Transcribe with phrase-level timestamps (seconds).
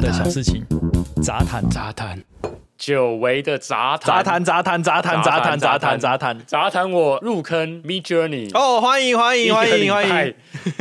[0.00, 0.64] 聊的小事情，
[1.22, 1.68] 杂谈。
[1.70, 2.18] 杂谈，
[2.88, 6.38] 久违的杂杂谈，谈杂谈杂谈杂谈杂谈杂谈。
[6.46, 8.50] 杂谈，我入坑 Me Journey。
[8.56, 10.34] 哦，欢迎欢迎欢迎欢迎！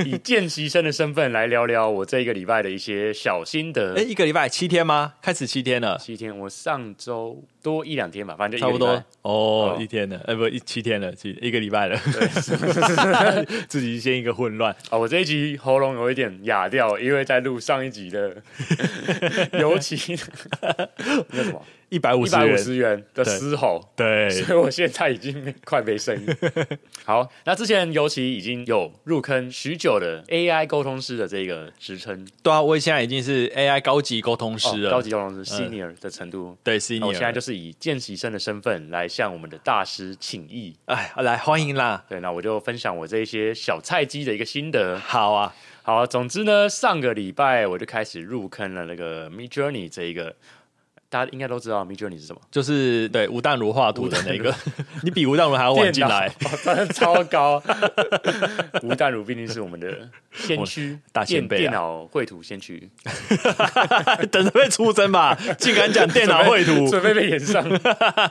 [0.05, 3.95] 以见习生的身份来聊聊我这一个礼拜的一些小心得。
[3.97, 5.15] 哎，一个礼拜七天吗？
[5.21, 11.99] 开始七天了，七天，我上周多一两天吧，反正就差不多哦一天了，哎，不，一七天了，七一个礼拜了，
[13.67, 14.73] 自己先一个混乱。
[14.89, 18.37] 啊、 我这一集喉咙有一点哑掉，因为在录上一集的，
[19.59, 20.17] 尤其
[21.31, 23.03] 那什么一百五十一百五元，十元。
[23.13, 26.27] 的嘶吼，对， 所以我现在已经快没声音。
[27.05, 36.57] 好，那之前尤其已经有入坑许久的 AI 沟通师的这个职称，对啊，我现在已经是 AI 高级沟通师哦了，高级沟通师 Senior 的程度。
[36.63, 40.75] 对 Senior，我现在就是以见习生的身份来向我们的大师请益。
[40.85, 44.99] 哎，来欢迎啦，对，那我就分享我这一些小菜鸡的一个心得。
[44.99, 50.35] 好啊，好，总之呢，上个礼拜我就开始入坑了那个 Mid Journey 这一个，
[51.09, 52.41] 大家应该都知道 Mid Journey 是什么。
[52.51, 54.53] 就是对吴淡如画图的那个，
[55.03, 56.29] 你比吴淡如还要晚进来，
[56.63, 57.61] 真的超高。
[58.83, 61.59] 吴淡如毕竟是我们的先驱，大前辈啊。
[61.59, 62.89] 电电脑绘图先驱，
[64.31, 67.63] 等着被出征吧，竟敢讲电脑绘图，准备被延上。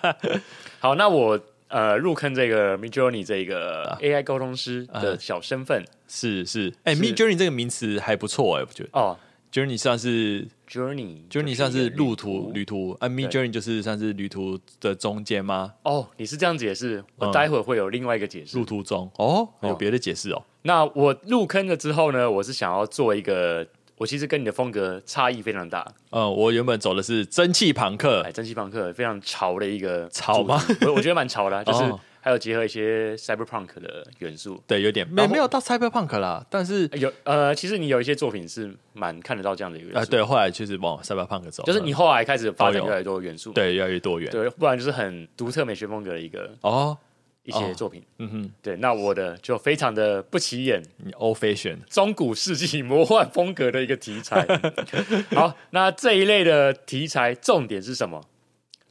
[0.78, 5.83] 好，那我呃入坑这个 Mid Journey 这个 AI 沟通师的小身份。
[6.08, 8.90] 是是，哎是，Mid Journey 这个名词还不错哎，我觉得。
[8.92, 9.18] 哦
[9.56, 13.40] Journey 算是，Journey Journey 算是路途旅途，啊，Mid 对。
[13.40, 15.72] Journey 就是算是旅途的中间吗？
[15.82, 17.32] 哦，你是这样解释，我嗯。
[17.32, 18.58] 待会儿会有另外一个解释。
[18.58, 18.66] 路。
[18.66, 19.10] 途中。
[19.16, 19.68] 哦，哦。
[19.70, 28.20] 有别的解释哦，那我入坑了之后呢，我是想要做一个，我其实跟你的风格差异非常大，嗯，我原本走的是蒸汽朋克。
[28.27, 30.62] 哎，，蒸汽朋克非常潮的一个潮吗？
[30.82, 34.60] 我我觉得蛮潮的啊、 就是哦还有结合一些 cyberpunk 的元素。
[34.66, 46.98] 对，有点没没有到 Cyberpunk 啦，但是有呃，其实你有一些作品是蛮看得到这样的一个元啊，素，对，后来确实往 Cyberpunk 走，就是你后来开始发展越来越多元素，对越来越多元对，不然就是很独特美学风格的一个哦，
[47.45, 48.02] 一些作品。
[48.18, 54.45] 嗯哼，对，那我的就非常的不起眼，你 Old Fashion 中古世纪魔幻风格的一个题材。
[55.30, 58.24] 好，那这一类的题材重点是什么？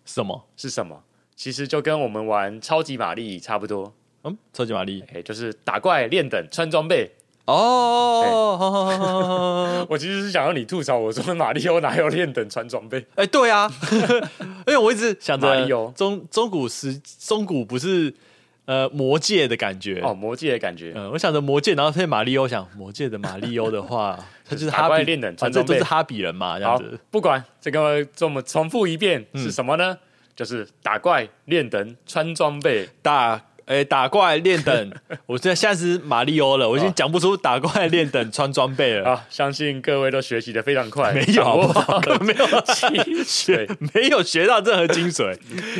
[0.05, 0.47] 什么？
[0.55, 1.03] 是什么？
[1.35, 7.11] 其实就跟我们玩超级玛丽差不多，嗯，超级玛丽哎，就是打怪、练等、穿装备。
[8.55, 8.65] 哦，
[9.87, 13.05] 我其实是想要你吐槽我说马里奥哪有练等穿装备？
[13.13, 13.71] 哎，对啊，
[14.65, 18.11] 因为我一直想着马里奥中中古时中古不是
[18.65, 20.91] 呃魔界的感觉哦，魔界的感觉。
[20.95, 29.95] 嗯，我想着魔界，然后配马里奥，想魔界的马里奥的话， 他就是哈比怪练等穿装备反正都是哈比人嘛，这样子。，不管这个，这么重复一遍嗯是什么呢？
[30.35, 32.89] 就是打怪、练等、穿装备。
[33.01, 34.91] 打打诶、打怪练等，
[35.25, 39.09] 我现在现在是马里奥了，我已经哦讲不出打怪练等穿装备了。
[39.09, 41.73] 啊，相信各位都学习的非常快， 没有，
[42.21, 43.77] 没有精学髓。
[43.93, 45.35] 没有学到任何精髓。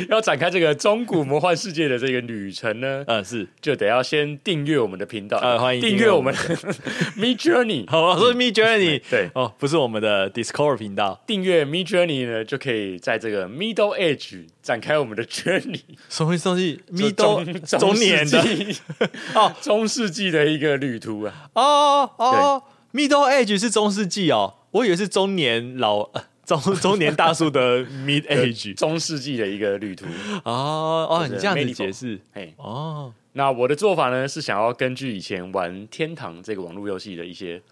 [0.08, 3.46] 要展开这个中古魔幻世界的这个旅程呢，嗯，是。
[3.60, 6.74] 就得要先订阅我们的频道，呃欢迎订订阅我们阅我们
[7.16, 7.88] Me Journey。
[7.88, 11.22] 好，我说 Me Journey，对，哦，不是我们的 Discord 频道。
[11.26, 15.80] 订阅 Me Journey 呢，就可以在这个 Middle Age 展开我们的 Journey。
[16.08, 18.44] 什么东西？Me 就都中中年的
[19.34, 21.48] 哦中世纪的一个旅途啊。
[21.54, 22.62] 哦哦
[22.92, 30.04] ，Middle Age 是中世纪哦，我以为是中年老呃中 中年大叔的 Mid Age 中世纪的一个旅途。
[30.42, 37.62] 哦哦，你这样子解释哎，哦，那我的做法呢，是想要根据以前玩《天堂》这个网络游戏的一些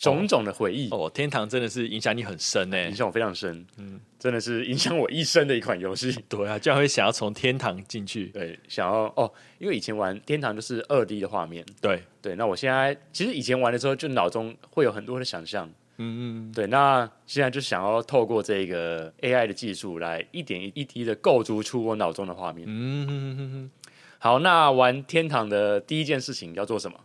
[0.00, 2.96] 种种的回忆，哦，天堂真的是影响你很深呢影。
[2.96, 3.64] 响我非常深。
[3.76, 6.10] 嗯，真的是影响我一生的一款游戏。
[6.26, 8.26] 对啊，居然会想要从天堂进去。
[8.28, 11.64] 对，想要哦，因为以前玩《天堂》就是二 D 的画面。
[11.82, 15.70] 对，对，那我现在其实以前玩的时候，就脑中会有很多的想象。
[15.98, 22.66] 嗯嗯，对，那现在就想要透过这个 AI 的技术来一点一滴的构筑出我脑中的画面。
[22.66, 23.70] 嗯嗯嗯
[24.18, 26.98] 好，那玩天堂的第一件事情要做什么？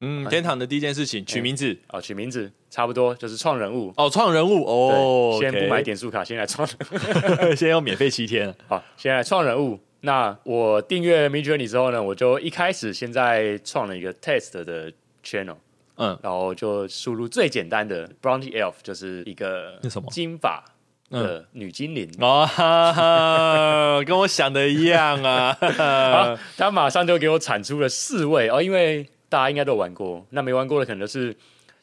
[0.00, 3.92] 嗯，天堂的第一件事情取名字哦，取名字，差不多就是创人物。
[3.96, 6.68] 哦，创人物哦，先不买点数卡，先来创。
[7.56, 8.54] 先用免费七天。
[8.68, 9.80] 好，先来创人物。
[10.02, 14.92] 那我订阅 Mid Journey 之后呢，我就一开始先在创了一个 test 的
[15.24, 15.56] channel，
[15.96, 20.64] 嗯，然后就输入最简单的 Bronze Elf，就是一个什么金发
[21.10, 22.08] 的女精灵。
[22.22, 25.52] 哦跟我想的一样啊。
[25.60, 31.34] 好，他马上就给我产出了四位哦，因为大家应该都有玩过，那没玩过的可能就是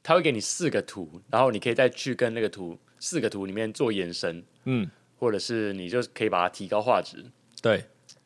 [0.01, 4.89] 他会给你四个图，然后你可以再去跟那个图四个图里面做延伸，嗯，
[5.19, 7.25] 或者是你就可以把它提高画质。
[7.61, 7.73] 对，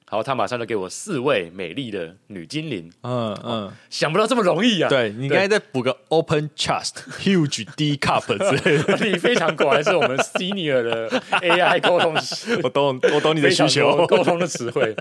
[0.10, 4.90] 然后他马上就给我四位美丽的女精灵，嗯嗯，想不到这么容易啊！
[4.90, 11.10] 对你刚才再补个 open chest huge D cup 之类的， 你非常果然是我们 senior 的
[11.42, 14.08] AI 沟通师， 我懂我懂你的需求多。
[14.08, 14.96] 沟通的词汇。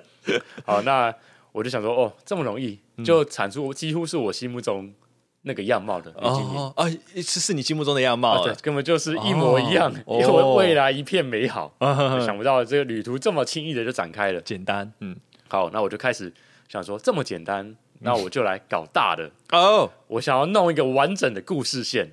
[0.64, 1.12] 好，那
[1.52, 4.92] 我就想说，哦，这么容易就产出几乎是我心目中
[5.42, 6.56] 那个样貌的女精灵。
[6.56, 11.72] 哦哦，是是你心目中的样貌啊，对，根本就是一模一样，哦因为未来一片美好。
[11.78, 14.40] 啊想不到这个旅途这么轻易的就展开了。
[14.42, 15.16] 简单，嗯，
[15.48, 16.32] 好，那我就开始
[16.68, 19.30] 想说，这么简单，那我就来搞大的。
[19.52, 22.10] 哦，我想要弄一个完整的故事线，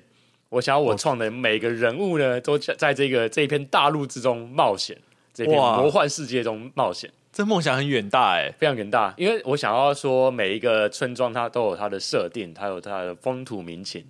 [0.48, 4.96] 我想要我创的每个人物呢，都在在这个这一片大陆之中冒险，
[5.34, 9.12] 这片魔幻世界中冒险，这梦想很远大哎，非常远大。
[9.18, 14.02] 因为我想要说，每一个村庄它都有它的设定，它有它的风土民情，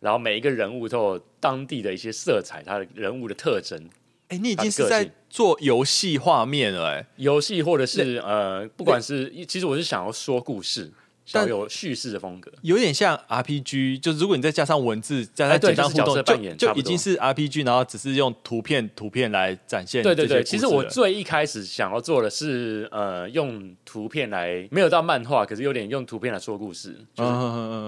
[0.00, 3.88] 然后每一个人物都有当地的一些色彩，它的人物的特征。
[4.30, 10.90] 哎，你已经是在做游戏画面了哎，游戏或者是呃，不管是其实我是想要说故事，
[11.24, 12.50] 想但有叙事的风格。
[12.62, 26.96] 有点像 RPG，就是如果你再加上文字，加哎上对就是角简单互动，色扮演就就已经是 RPG，然后只是用图片图片来展现对对对，其实我最一开始想要做的是呃，用图片来没有到漫画，可是有点用图片来说故事。
[27.14, 27.30] 就是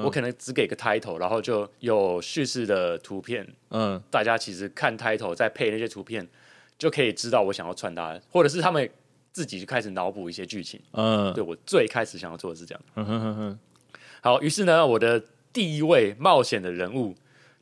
[0.05, 4.01] 我可能只给个 title，然后就有叙事的图片，嗯。
[4.11, 6.27] 大家其实看 title 再配那些图片，
[6.79, 8.89] 就可以知道我想要传达，或者是他们
[9.35, 10.81] 自己就开始脑补一些剧情。
[10.93, 11.31] 嗯。
[11.35, 12.81] 对我最开始想要做的是这样。
[12.95, 13.59] 嗯哼哼哼，
[14.23, 15.23] 好，于是呢，我的
[15.53, 17.15] 第一位冒险的人物，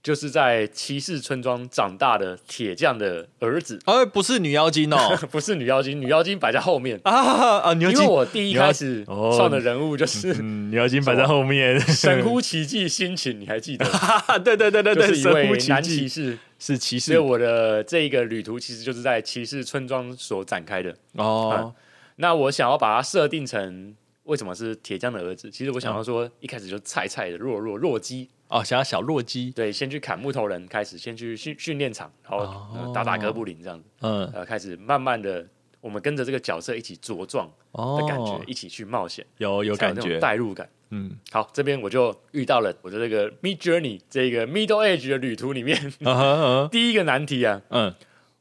[0.02, 7.00] 就是在骑士村庄长大的铁匠的儿子，哎，不是女妖精哦， 不是女妖精，女妖精摆在后面。
[7.04, 9.32] 啊啊，女妖因为，我第一开始哦。
[9.36, 13.86] 创的人物就是嗯，女妖精摆在后面，神乎其技心情，你还记得？
[14.44, 15.96] 对对对对对，就是一神乎位男其技。
[16.00, 20.94] 骑士，是骑士所以我的这一个旅途其实就是在骑士村庄所展开的。
[21.14, 21.74] 哦，
[22.14, 25.50] 那我想要把它设定成为什么是铁匠的儿子？
[25.50, 35.44] 其实我想要说，一开始就菜菜的弱弱弱鸡，哦，想要小弱鸡，对，先去砍木头人开始，先去训训练场，然后、哦呃打打哥布林这样子，嗯，呃，开始慢慢的，
[35.82, 37.98] 我们跟着这个角色一起茁壮哦。
[38.00, 40.66] 的感觉，一起去冒险，有有感觉，代入感。
[40.88, 45.92] 嗯，好，这边我就遇到了我的这个 Mid Journey 这个 Middle Age 的旅途里面
[46.72, 47.94] 第一个难题啊，嗯，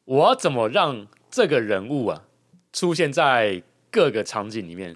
[0.06, 2.24] 我要怎么让这个人物啊
[2.72, 4.96] 出现在各个场景里面？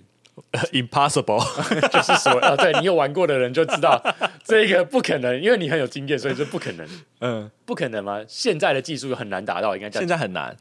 [0.74, 1.40] impossible，
[1.90, 4.02] 就是说，啊，对你有玩过的人就知道，
[4.44, 6.86] 这个不可能，因为你很有经验，所以这不可能，
[7.22, 8.22] 嗯，不可能吗？
[8.28, 10.06] 现在的技术很难达到，应该这现。
[10.06, 10.54] 在很难，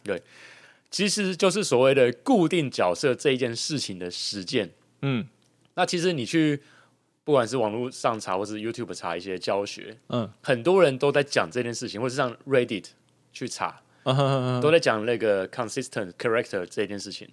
[0.94, 4.70] 其实就是所谓的固定角色这一件事情的实践。
[5.02, 5.26] 嗯
[5.74, 6.62] 那其实你去
[7.24, 12.84] 不管是网络上查，或是 YouTube 查一些教学，嗯很多人都在讲这件事情，或是上 Reddit
[13.32, 17.28] 去查，嗯哼哼哼，都在讲那个 consistent character 这件事情。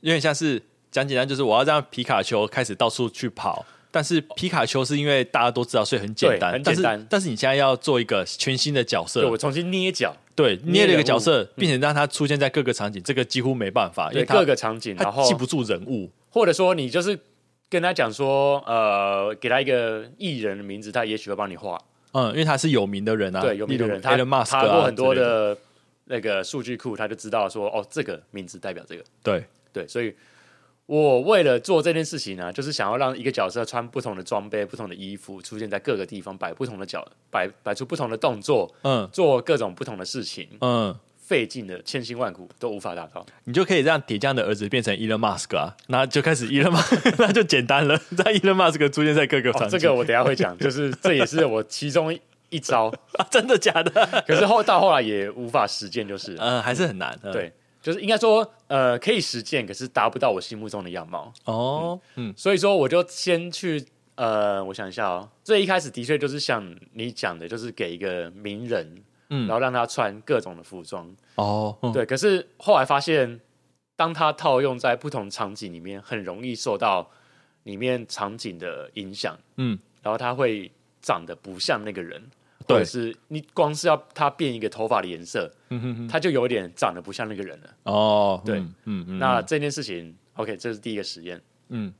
[0.00, 0.60] 有点像是
[0.90, 3.64] 讲简单，就是我要让皮卡丘开始到处去跑。
[3.94, 6.52] 但是皮卡丘是因为大家都知道，所以很简单。
[6.52, 16.10] 很简单但是但是你现在要做一个全新的角色对，我重新捏脚，对，捏了一个角色，并且让它出现在各个场景，这个几乎没办法，因对为它各个场景，然后记不住人物。
[16.30, 17.16] 或者说你就是
[17.70, 21.80] 跟他讲说，呃，给他一个艺人的名字，他也许会帮你画。
[22.10, 25.56] 嗯，因为他是有名的人啊，对，有名的人，他查过很多的
[26.06, 29.04] 那个数据库，他就知道说，哦，这个名字代表这个。
[29.22, 30.12] 对，对，所以
[30.86, 43.24] 我为了做这件事情呢，就是想要让一个角色穿不同的装备、不同的衣服，出现在各个地方，摆不同的角，摆摆出不同的动作，嗯做各种不同的事情，嗯，费尽了千辛万苦都无法达到。
[43.44, 49.78] 你就可以让铁匠的儿子变成 Elon Musk 啊，那就开始 Elon Musk， 那就简单了，让 Elon Musk 出现在各个场哦，景。
[49.78, 52.14] 这个我等一下会讲， 就是这也是我其中
[52.50, 54.22] 一招， 啊真的假的？
[54.26, 57.18] 可是后到后来也无法实践，就是了嗯，还是很难。
[57.22, 57.50] 嗯，对，
[57.80, 61.32] 就是应该说，呃，可以实践，可是达不到我心目中的样貌。
[61.44, 72.04] 哦，嗯所以说，我就先去，呃，我想一下哦，最一开始的确就是像你讲的，就是给一个名人，嗯然后让他穿各种的服装，哦，嗯对。
[72.04, 73.40] 可是后来发现，
[73.94, 77.08] 当他套用在不同场景里面，很容易受到
[77.62, 80.68] 里面场景的影响，嗯，然后他会
[81.00, 82.20] 长得不像那个人。
[82.66, 85.52] 对或者是你光是要他变一个头发的颜色，
[86.08, 87.74] 他就有点长得不像那个人了。
[87.84, 91.40] 哦，对嗯嗯嗯，那这件事情，OK，这是第一个实验。
[91.68, 91.92] 嗯，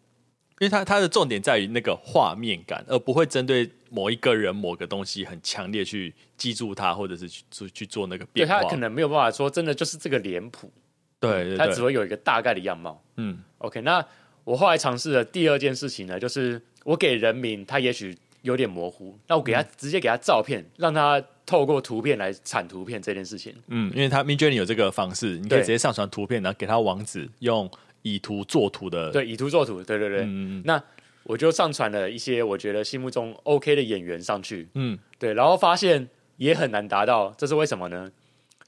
[0.58, 8.62] 因为它它的重点在于那个画面感，而不会针对某一个人、某个东西很强烈去记住它，或者是去去去做那个对变化。
[8.62, 10.72] 他可能没有办法说真的就是这个脸谱，
[11.20, 13.02] 对对对，他只会有一个大概的样貌。
[13.16, 14.04] 嗯 OK，那
[14.44, 19.66] 我后来尝试的第二件事情呢，就是我给人名，他也许有点模糊，那我给他、嗯。
[19.76, 23.54] 直接给他照片，让他透过图片来产图片这件事情。
[23.68, 27.68] 嗯，因为他 Midjourney 有这个方式，你可以直接上传图片，然后给他网址，用
[28.02, 30.20] 以图作图的，对，以图作图，对对对。
[30.20, 30.82] 嗯嗯那
[31.24, 38.12] 我就上传了一些我觉得心目中 OK 的演员上去，嗯，对，然后发现也很难达到，这是为什么呢？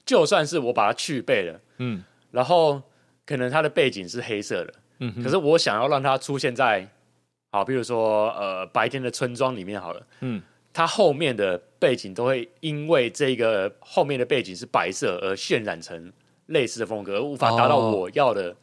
[0.03, 2.03] 就算是我把它去背了，嗯。
[2.31, 2.81] 然后
[3.25, 6.89] 可能它的背景是黑色的，嗯可是我想要让它出现在，
[7.51, 10.41] 好，比如说呃白天的村庄里面好了，嗯，
[10.73, 16.11] 它后面的背景都会因为这个后面的背景是白色而渲染成
[16.47, 18.55] 类似的风格，而无法达到哦我要的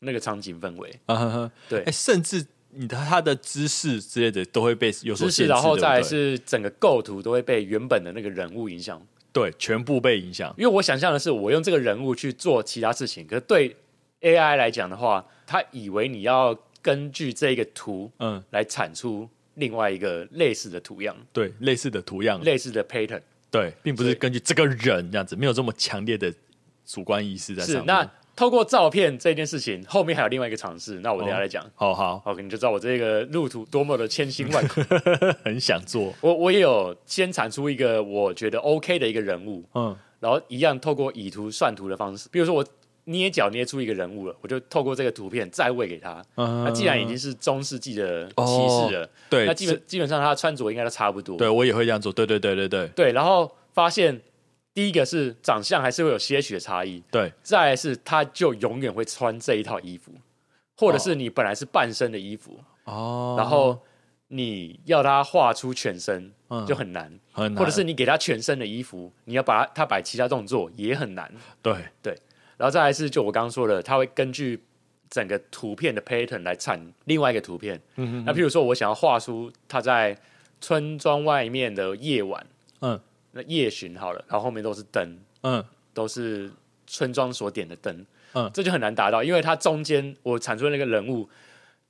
[0.00, 0.92] 那个场景氛围。
[1.06, 9.00] 啊对哎，甚至你的他的姿势之类的都会被有所知识，限制，然后再是整个构图都会被原本的那个人物影响。
[9.32, 13.76] 对全部被影响，因为我想象的是，我用这个人物去做其他事情，可是对
[14.20, 23.22] AI 来讲的话，他以为你要根据这个图嗯，来产出另外一个类似的图样、对，类似的图样，类似的 pattern。
[23.50, 26.30] 对，并不是根据这个人这样子，没有这么强烈的
[26.84, 27.80] 主观意识在上面。
[27.80, 31.64] 是那透过照片这件事情，后面还有另外一个尝试，那我等下来讲。
[31.74, 34.82] 好好，OK，你就知道我这个路途多么的千辛万苦。
[35.42, 42.66] 很想做，我我也有先产出一个我觉得 OK 的一个人物，嗯然后一样透过以图算图的方式，比如说我
[43.04, 46.24] 捏脚捏出一个人物了，我就透过这个图片再喂给他。
[46.36, 51.36] 嗯，那既然已经是中世纪的骑哦士了，对，那基本基本上他穿着应该都差不多。
[51.36, 52.86] 对我也会这样做，对对对对对。
[52.88, 54.20] 对，然后发现
[54.72, 60.12] 第一个是长相还是会有些许的差异，对，再来是他就永远会穿这一套衣服，
[60.76, 63.78] 或者是你本来是半身的衣服，哦，然后
[64.28, 66.64] 你要他画出全身嗯。
[66.66, 71.30] 就很难，很难，或者是你给他全身的衣服，你要把他他摆其他动作也很难。
[71.60, 71.74] 对。
[72.00, 72.16] 对，
[72.56, 74.64] 然后再来是就我刚刚说的，它会根据
[75.10, 77.80] 整个图片的 pattern 来产另外一个图片。
[77.96, 80.16] 嗯哼那譬如说我想要画出它在
[80.60, 82.46] 村庄外面的夜晚，
[82.80, 83.00] 嗯。
[83.32, 85.64] 那夜巡好了，然后后面都是灯，嗯。
[85.92, 86.50] 都是
[86.86, 88.50] 村庄所点的灯，嗯。
[88.54, 91.28] 这就很难达到，因为它中间我产出的那个人物，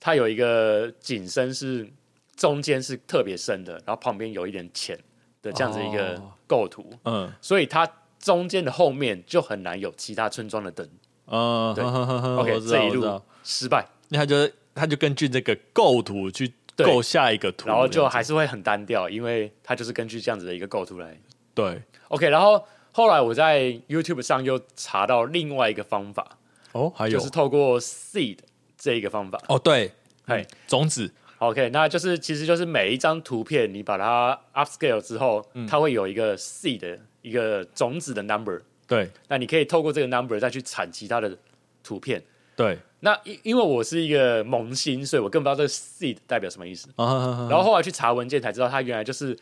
[0.01, 1.87] 它有一个景深是
[2.35, 4.99] 中间是特别深的，然后旁边有一点浅
[5.43, 6.33] 的这样子一个哦。
[6.47, 7.31] 构图，嗯。
[7.41, 7.87] 所以它
[8.25, 10.89] 中间的后面就很难有其他村庄的灯。
[11.27, 11.85] 嗯，对。
[11.85, 16.87] 呵呵呵呵 OK，这一路失败，那他就他就根据这个构图去对。
[16.87, 21.21] 构下一个图，然后就还是会很单调，因为他就是根据这样子的一个构图来。
[21.55, 21.83] 对。
[22.09, 26.39] OK，然后后来我在 YouTube 上又查到另外一个方法，
[26.73, 27.19] 哦，还有。
[27.19, 28.39] 就是透过 Seed
[28.79, 29.39] 这一个方法。
[29.49, 29.93] 哦，对，
[30.25, 35.67] 哎嗯种子，OK，那就是其实就是每一张图片你把它 upscale 之后，嗯。
[35.67, 39.11] 它会有一个 seed 的一个种子的 number，对。
[39.29, 41.37] 那你可以透过这个 number 再去产其他的
[41.83, 42.23] 图片。
[42.55, 46.89] 对，那因因为我是一个萌新，所以我更不知道这个 seed 代表什么意思。
[46.95, 49.37] 啊，然后后来去查文件才知道，它原来就是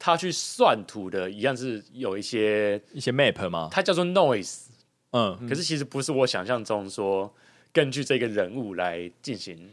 [0.00, 4.64] 它去算图的，一样是有一些，一些 map 吗，它叫做 noise，
[5.12, 7.32] 嗯，可是其实不是我想象中说
[7.72, 9.70] 根据这个人物来进行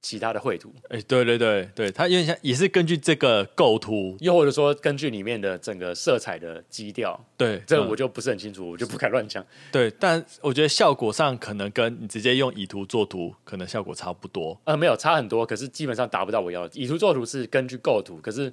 [0.00, 9.44] 其他的绘图，哎，对对对对，它有点像，也是根据这个构图，又或者说根据里面的整个色彩的基调，对，嗯这个我就不是很清楚，我就不敢乱讲。
[9.72, 14.58] 对，但我觉得效果上可能跟你直接用以图作图，可能效果差不多。
[14.64, 16.80] 呃，没有差很多，可是基本上达不到我要的。
[16.80, 18.52] 以图作图是根据构图，可是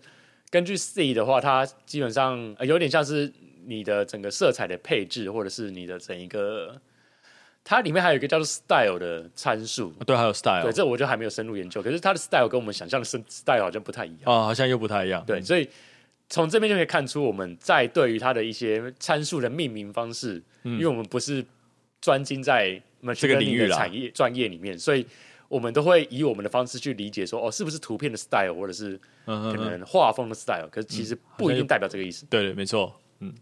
[0.50, 3.32] 根据 C 的话，它基本上、呃有点像是
[3.66, 6.82] 你的整个色彩的配置，或者是你的整一个，
[7.68, 9.90] 它里面还有一个叫做 style 的参数。
[10.06, 11.82] 对，还有 style，对，这我就还没有深入研究。
[11.82, 14.32] 可是它的 style 跟我们想象的 style 好像不太一样。
[14.32, 15.24] 啊，好像又不太一样。
[15.26, 15.68] 对，所以
[16.30, 21.44] 从这边就可以看出，我们在对于它的一些参数的命名方式，因为我们不是
[22.00, 25.04] 专精在嗯这个领域的产业专业里面，所以
[25.48, 32.28] 我们都会以我们的方式去理解说，哦，是不是图片的 style，或者是可嗯嗯嗯，能画风的 style，可是其实不一定代表这个意思。
[32.30, 32.96] 对对，没错。
[33.22, 33.34] 嗯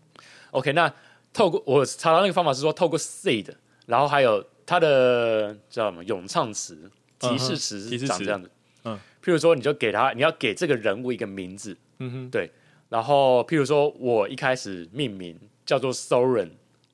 [0.51, 0.93] OK，那
[1.33, 3.47] 透过我查到那个方法是说，透过 seed，
[3.85, 8.49] 然后还有它的叫什么咏唱词、提示词是长这样子。
[8.85, 12.51] 嗯，譬如说，你就给他，你要给这个人物一个名字，嗯哼，对。
[12.89, 16.49] 然后，譬如说，我一开始命名叫做 Soren，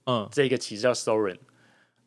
[0.05, 0.29] 嗯。
[0.31, 1.38] 这一个旗叫 Soren，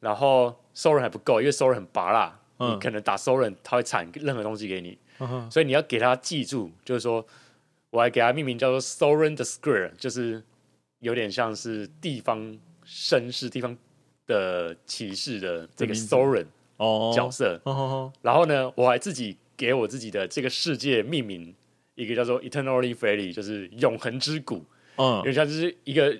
[0.00, 2.74] 然后 Soren 还不够，因为 Soren 很拔辣，嗯。
[2.74, 7.26] 你可能打 Soren 他会产任何东西给你，嗯哼，所以你要给他记住，就是说，
[7.90, 10.42] 我还给他命名叫做 Soren the Square，就是
[11.00, 13.76] 有点像是地方绅士、地方
[14.26, 17.60] 的骑士的这个 Soren 哦，角色。
[17.64, 21.54] 哦然后呢，我还自己给我自己的这个世界命名
[21.94, 24.64] 一个叫做 Eternally Fairy，就是永恒之谷，
[24.96, 26.16] 嗯，有点像就是一个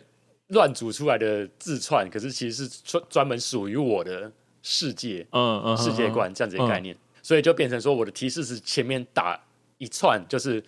[0.49, 4.31] 乱组出来的字串，可是其实是专专门属于我的
[4.63, 9.41] 世界嗯嗯，世界观这样子的概念，所以就变成说我的提示是前面打
[9.79, 10.63] 一串就是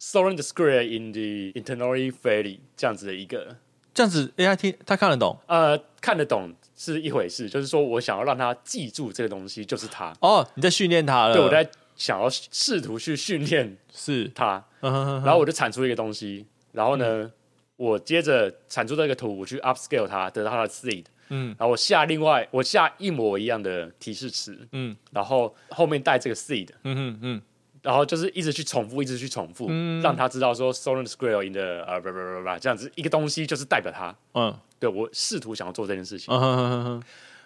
[0.00, 3.56] Soren the Square in the Eternally Fairy 这样子的一个
[3.92, 5.38] 这样子 A I T 他看得懂。
[5.46, 11.66] 呃看得懂是一回事，就是说我想要让他记住这个东西就是他，哦，你在训练他了，对我在
[11.96, 17.32] 想要试图去训练是，他，嗯哼哼然后我就产出一个东西，然后呢，
[17.76, 21.48] 我接着产出这个图，我去 upscale 它，得到它的 seed，嗯。
[21.58, 24.94] 然后我下另外我下一模一样的提示词，嗯。
[25.10, 27.40] 然后后面带这个 seed，嗯
[27.86, 29.68] 然后就是一直去重复，一直去重复，
[30.02, 34.14] 让他知道说 Soren Square in the 呃不不不不这样子一个东西就是代表他。
[34.34, 34.58] 嗯。
[34.78, 36.34] 对我试图想要做这件事情，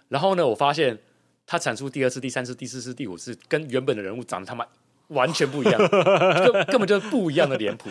[0.08, 0.98] 然后呢，我发现
[1.46, 4.66] 他产出第二次、第三次、第四次、第五次，跟原本的人物长得他妈
[5.08, 7.88] 完全不一样， 根根本就是不一样的脸谱。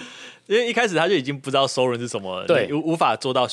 [0.48, 2.70] 因为一开始他就已经不知道收人是什么，对。
[2.74, 3.48] 无无法做到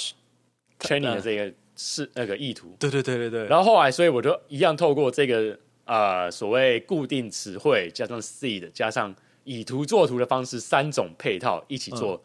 [0.80, 9.14] ，training 的这个是那个意图，对对对对对，然后后来，所以我就一样透过这个呃所谓固定词汇加上 seed 加上
[9.44, 12.22] 以图作图的方式三种配套一起做，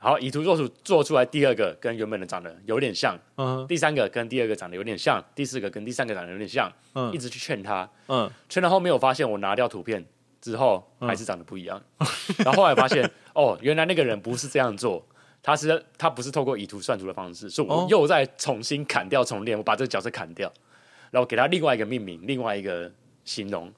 [0.00, 7.12] 然后以图作图做出来第二个跟原本的长得有点像，嗯第三个跟第二个长得有点像，第四个跟第三个长得有点像，嗯。
[7.12, 8.30] 一直去劝他，嗯。
[8.48, 10.04] 劝到后面我发现我拿掉图片
[10.40, 11.82] 之后还是长得不一样，
[12.44, 15.04] 然后后来发现哦，原来那个人不是这样做。
[15.40, 20.52] 他是他不是透过以图算图的方式，所以我哦又再重新砍掉重练，我把这个角色砍掉，
[21.12, 22.90] 然后给他另外一个命名，另外一个
[23.28, 23.70] 形容，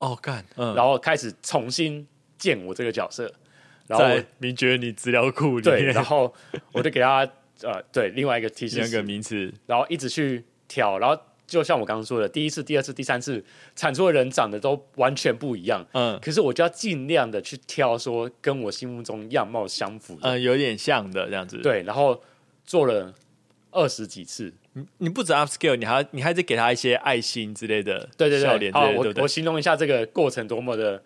[0.00, 3.32] 哦干，嗯，然后开始重新建我这个角色，
[3.86, 6.32] 然后名觉你资料库里对，面然后
[6.72, 7.26] 我就给他
[7.62, 13.42] 呃对另外一个提示两个名词，然后一直去挑，然后就像我刚刚说的，第一次、第二次、第三次
[13.74, 16.18] 产出的人长得都完全不一样，嗯。
[16.20, 22.22] 可是我就要尽量的去挑说跟我心目中样貌相符的，嗯，有点像的这样子，，对，然后
[22.64, 23.12] 做了
[23.72, 24.52] 二十几次，
[24.98, 29.22] 你不止 upscale，你还你还得给他一些爱心之类的，对对对，好，我对不对？
[29.22, 31.02] 我形容一下这个过程多么的，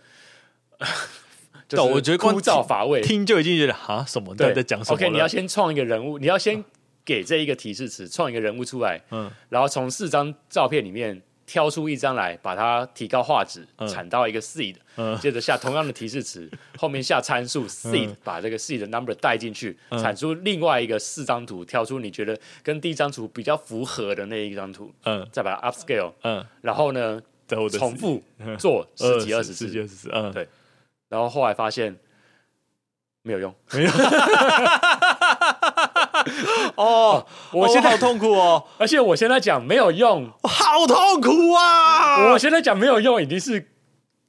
[1.68, 4.34] 就是对我觉得枯燥乏味，听就已经觉得啊什么？
[4.34, 4.48] 对。
[4.48, 6.62] 在在讲什么 OK，你要先创一个人物，你要先
[7.04, 9.30] 给这一个提示词，创一个人物出来，嗯。
[9.48, 13.88] 然后从四张照片里面挑出一张来，把它提高画质，嗯。
[13.88, 15.18] 产到一个 seed，、嗯。
[15.18, 19.98] 接着下同样的提示词， 后面下参数 seed，、把这个 seed 的 number 带进去，嗯。
[20.02, 25.28] 产出另外一个四张图，挑出你觉得跟第一张图比较符合的那一张图，嗯。
[25.32, 27.20] 再把它 upscale，嗯，然后呢
[27.70, 28.22] 重复
[28.58, 30.48] 做十几二十次，十几二十次，嗯，对。
[31.08, 31.94] 然后后来发现
[33.22, 33.54] 没有用。
[36.76, 42.30] 哦，我现在好痛苦哦， 而且我现在讲没有用，好痛苦啊！
[42.32, 43.68] 我现在讲没有用已经是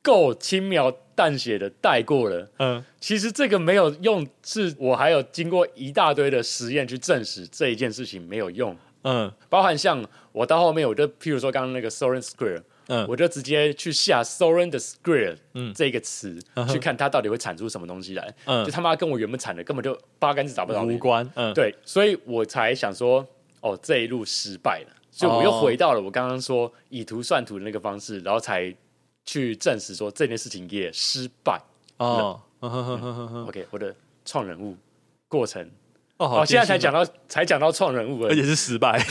[0.02, 2.50] 够轻描淡写的带过了。
[2.60, 8.76] 嗯其实这个没有用，是我还有经过一大堆的实验去证实这一件事情没有用。
[9.04, 13.06] 嗯包含像我到后面，我就譬如说刚刚那个 Soren Square，嗯。
[13.08, 15.74] 我就直接去下 Soren 的 Square 嗯。
[15.74, 18.34] 这个词，嗯去看它到底会产出什么东西来。
[18.46, 18.64] 嗯。
[18.64, 20.84] 就嗯，他妈跟我原本产的根本就八竿子打不着。
[20.86, 23.26] 无关，嗯，对，所以我才想说，
[23.62, 28.72] 哦，这一路失败了，所以我又哦回到了我刚刚说以图算图的那个方式，然后才
[29.26, 31.60] 去证实说这件事情也失败。
[31.98, 34.78] 哦，OK，我的创人物
[35.28, 35.68] 过程，
[36.18, 39.00] 哦，好哦，现在才讲到才讲到创人物而已，而且是失败，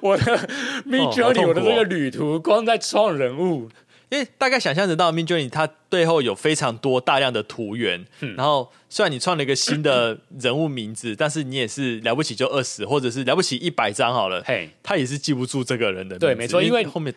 [0.00, 3.68] 我的痛苦我的这哦个旅途光在创人物，
[4.08, 8.34] 因为大概想象得到 Mid Journey 它背后有非常多大量的图源，嗯。
[8.36, 17.14] 然后虽然你创了一个新的人物名字，但是你也是了不起就二十，或者是了不起一百张好了，嘿，他也是记不住这个人的名字对没错因为后面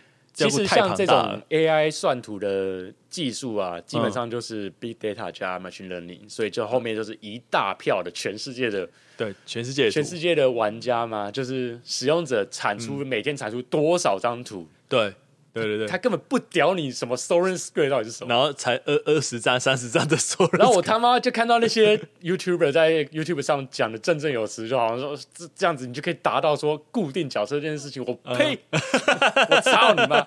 [0.48, 15.14] 其实像这种，AI 算图的技术啊，基嗯本上就是 Big Data 加 Machine Learning，所以就后面就是一大票的全世界的对全世界全世界的玩家嘛，就是使用者产出、每天产出多少张图，对
[15.54, 18.34] 对对对，他根本不屌你什么 Soren Square 到底是什么。
[18.34, 28.04] 然后才二二十张、三十张的 Soren，，然后我他妈就看到那些 YouTuber 在 YouTube 上讲的振振有词，就好像说这这样子你就可以达到说固定角色这件事情。
[28.06, 28.60] 我呸！
[28.72, 30.22] 我操你妈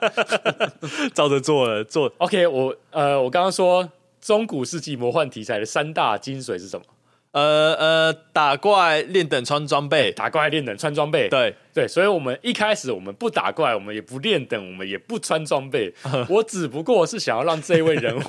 [1.14, 3.88] 照着做了做，！OK，我呃，我刚刚说
[4.20, 6.84] 中古世纪魔幻题材的三大精髓是什么？
[7.32, 11.28] 呃呃，打怪练等穿装备，打怪、练等、穿装备。
[11.28, 15.94] 对，对，所以我们一开始我们不打怪，我们也不练等，我们也不穿装备。
[16.28, 18.22] 我只不过是想要让这一位人物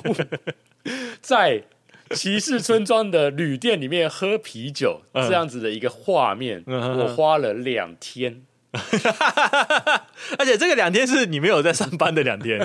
[1.20, 1.62] 在
[2.10, 8.42] 骑士村庄的旅店里面喝啤酒，嗯这样子的一个画面，嗯我花了两天。
[10.36, 12.58] 而且这个两天是你没有在上班的两天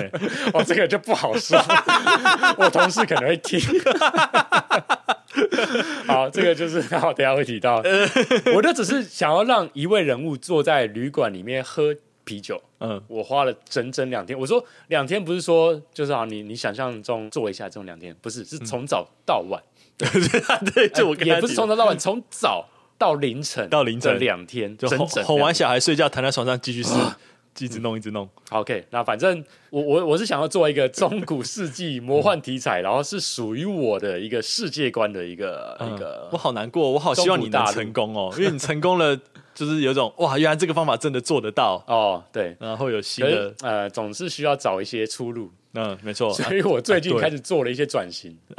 [0.52, 1.56] 哦，这个就不好说，
[2.58, 3.60] 我同事可能会听。
[6.06, 7.82] 好，这个就是 好，等下会提到。
[8.54, 13.02] 我就只是想要让一位人物坐在旅馆里面喝啤酒，嗯。
[13.08, 14.38] 我花了整整两天。
[14.38, 19.62] 我说两天不是说就是啊，你你想象中做一下这种两天，不是，是从早到晚，
[19.98, 24.12] 对，就我也不是提从早到晚，从早到凌晨，到凌晨。
[24.12, 26.90] 的两天，就整整哄哄完小孩睡觉，躺在床上继续试，
[27.58, 28.28] 一直弄一直弄。
[28.50, 39.18] OK，那反正我我我是想要做一个中古世纪魔幻题材，然后是属于我的一个世界观的一个、一个我好难过，我好希望你能成功哦，因为你成功了，
[39.54, 42.56] 就是有种哇，原来这个方法真的做得到，哦，对。
[42.58, 48.36] 然后有新的，呃，总是需要找一些出路，嗯，没错，所以我最近 开始做了一些转型。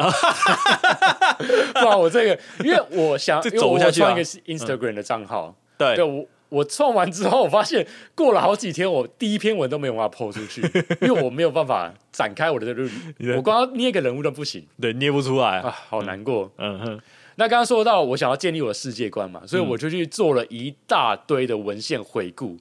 [1.73, 4.07] 不然我这个，因为我想， 因为我走不下去啊。
[4.07, 5.95] 创一个 Instagram 的账号，对。
[5.95, 10.61] 对我我创完之后，我发现过了好几天，我第一篇文都没有办法 PO 出去，
[11.01, 14.67] 因为我没有办法展开我的这个的我光要捏个人物都不行。
[14.79, 16.51] 对，捏不出来啊，，好难过。
[16.57, 16.99] 嗯哼，
[17.35, 22.57] 那刚刚说到我想要建立我的世界观嘛，所以我就去做了一大堆的文献回顾，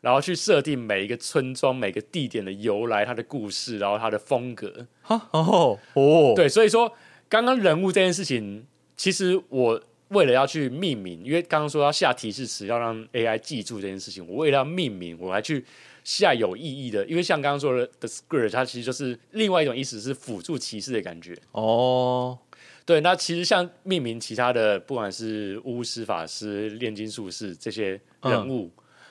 [0.00, 4.86] 然后去设定每一个村庄、每个地点的由来、它的故事，然后它的风格。
[5.02, 5.28] 哈？
[5.32, 6.90] 哦哦，对，所以说
[7.28, 8.64] 刚刚人物这件事情，
[8.96, 15.64] 其实我为了要去命名，因为刚刚说要下提示词，要让 AI 记住这件事情，我为了要命名，我还去
[16.02, 21.36] 下有意义的，因为像刚刚说的 the squirt，它其实就是另外一种意思，是辅助骑士的感觉。
[21.52, 22.38] 哦，
[22.86, 28.70] 对，那其实像命名其他的，不管是巫师、法师、炼金术士这些人物，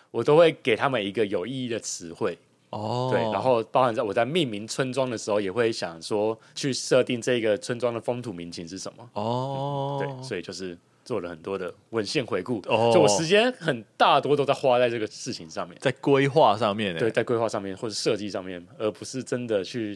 [0.09, 2.35] 我都会给他们一个有意义的词汇。
[2.69, 9.09] 哦，对，然后包含在我在命名村庄的时候，也会想说去设定这个村庄的风土民情是什么。
[9.13, 15.77] 哦，对，所以就是做了很多的文献回顾，哦就我时间很大多都在花在这个事情上面。
[15.79, 19.95] 在规划上面呢，对，在规划上面或者设计上面，而不是真的去。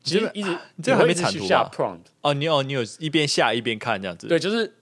[0.00, 4.72] 其这个实一直你这个还没产图吧 prompt，哦，你有你有一边下一边看这样子，对，，就是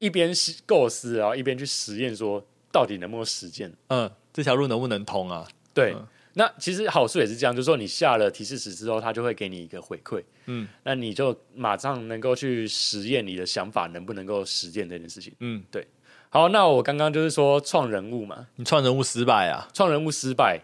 [0.00, 3.72] 一边是构思，然后一边去实验，说到底能不能实践。
[3.86, 5.46] 嗯，这条路能不能通啊？
[5.72, 6.04] 对，嗯
[6.34, 10.68] 那其实好处也是这样，就是说你下了提示词之后，它就会给你一个回馈，嗯。
[10.82, 15.32] 那你就马上能够去实验你的想法能不能够实践这件事情。
[15.40, 15.86] 嗯，对。
[16.30, 20.60] 好，那我刚刚就是说创人物嘛，你创人物失败啊，创人物失败，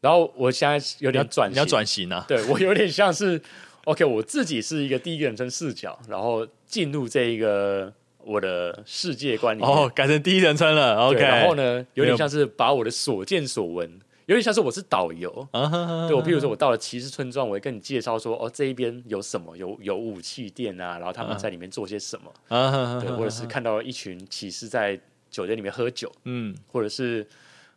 [0.00, 3.40] 然后我现在有点转型，你要转型啊，对我有点像是
[3.84, 9.68] OK，我自己是一个第一人称视角，然后进入这一个我的世界观里面。
[9.68, 11.56] 哦，改成第一人称了，OK，然后？
[11.56, 13.90] 呢，有点像是把我的所见所闻，
[14.28, 15.30] 有点像是我是导游。
[15.52, 26.54] 啊对我，譬如说，我到了骑士村庄，我会跟你介绍说，哦，这一边有什么，有有武器店啊，然后他们在里面做些什么，啊对，或者是看到一群骑士在酒店里面喝酒，嗯。
[26.66, 27.26] 或者是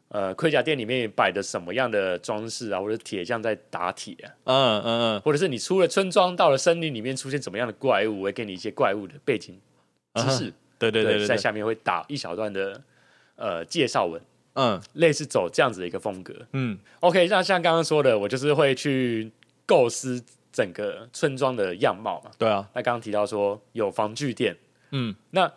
[0.09, 9.57] 呃盔甲店里面摆的什么样的装饰啊，或者铁匠在打铁啊，嗯嗯嗯或者是你出了村庄到了森林里面出现怎么样的怪物，我会给你一些怪物的背景
[10.15, 11.17] 知识，对对对对。
[11.19, 12.81] 对，在下面会打一小段的
[13.37, 14.21] 呃介绍文，
[14.53, 16.33] 嗯类似走这样子的一个风格。
[16.53, 19.31] 嗯 OK，那像刚刚说的，我就是会去
[19.65, 22.31] 构思整个村庄的样貌嘛。
[22.37, 24.57] 对啊，那刚刚提到说有防具店，
[24.91, 25.51] 嗯，那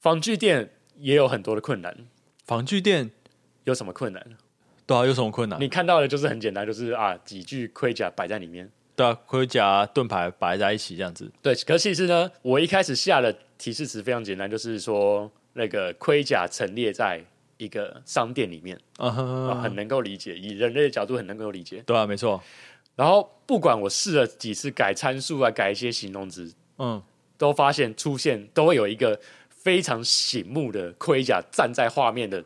[0.00, 1.96] 防具店也有很多的困难，
[2.44, 3.10] 防具店
[3.64, 4.26] 有什么困难？
[4.86, 5.60] 对啊，有什么困难？
[5.60, 8.70] 你看到的就是很简单，就是啊几具盔甲摆在里面。
[8.96, 17.22] 对啊，盔甲盾牌摆在一起这样子，对，可是其实呢，我一开始下的提示词非常简单，就是说那个盔甲陈列在
[17.58, 21.82] 一个商店里面，啊哼，很能够理解，以人类的角度很能够理解。
[21.84, 22.42] 对啊，没错，
[22.96, 27.02] 然后不管我试了几次改参数啊，改一些形容词，嗯。
[27.36, 29.16] 都发现出现都会有一个
[29.48, 32.42] 非常醒目的盔甲站在画面的，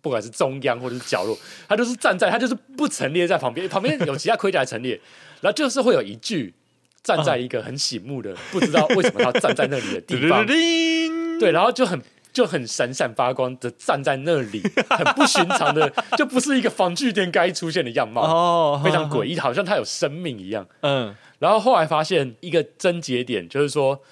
[0.00, 1.36] 不管是中央或者是角落，
[1.68, 4.94] 他就是站在，他就是不陈列在旁边，旁边有其他盔甲陈列，
[5.40, 6.54] 然后就是会有一句
[7.02, 11.40] 站在一个很醒目的，不知道为什么他站在那里的地方， 叮。
[11.40, 12.00] 对，然后就很。
[12.34, 20.66] 就很闪闪发光的站在那里， 很不寻常的，就不是一个防具店该出现的样貌，哦，非常诡异，好像他有生命一样。
[20.80, 21.14] 嗯。
[21.38, 24.02] 然后后来发现一个症结点，就是说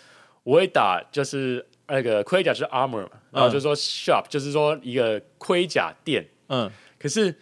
[0.45, 6.71] 我会打就是那个盔甲是 armor 嘛，然后就说 shop 就是说一个盔甲店，嗯。
[6.99, 7.35] 可是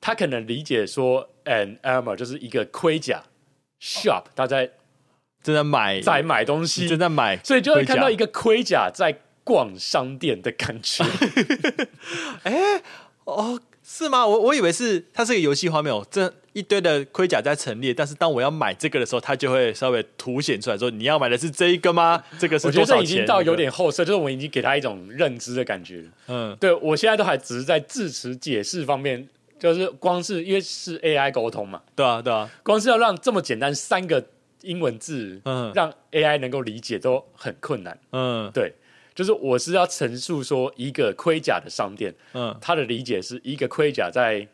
[0.00, 3.24] 他可能理解说 an armor 就是一个盔甲
[3.80, 4.70] shop，他在
[5.42, 6.86] 正在买，在买东西。
[6.86, 11.02] 正，在买，所以就会看到一个盔甲在逛商店的感觉。
[12.44, 12.82] 哎
[13.24, 14.26] 哦，是吗？
[14.26, 22.22] 我我以为是它是个游戏画面哦，这一堆的盔甲在陈列，但是当我要买这个的时候，它就会稍微凸显出来说你要买的是这一个吗？
[22.38, 23.06] 这个是我觉得多少钱？
[23.06, 26.04] 这已经到有点后设，就是我们已经给他一种认知的感觉。
[26.26, 29.26] 嗯对我现在都还只是在字词解释方面，
[29.58, 34.22] 就是光是因为是 AI 沟通嘛，对啊对啊，光是要让这么简单三个
[34.62, 37.96] 英文字，嗯让 AI 能够理解都很困难。
[38.12, 38.74] 嗯对，
[39.18, 44.46] 就是我是要陈述说一个盔甲的商店，嗯，他的理解是一个盔甲在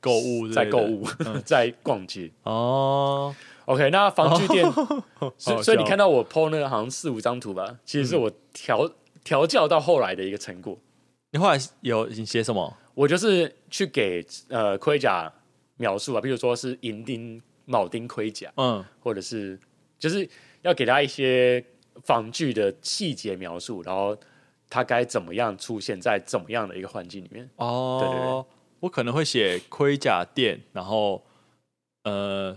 [0.00, 1.04] 购物在购物，
[1.44, 2.30] 在逛街。
[2.44, 3.36] 哦
[3.66, 4.64] ，OK，那防具店，
[5.36, 8.90] 所所以你看到我 PO 那个好像四五张图吧，其实是我调
[9.22, 10.78] 调教到后来的一个成果。
[11.32, 12.74] 你后来有你写什么？
[12.94, 15.30] 我就是去给呃盔甲
[15.76, 19.60] 描述啊，比如说是银钉、铆钉盔甲，嗯或者是
[19.98, 20.26] 就是
[20.62, 21.62] 要给他一些
[22.04, 24.16] 防具的细节描述，然后
[24.68, 27.48] 它该怎么样出现在怎么样的一个环境里面。
[27.56, 28.44] 哦，对对对
[28.80, 31.24] 我可能会写盔甲店，然后
[32.04, 32.56] 呃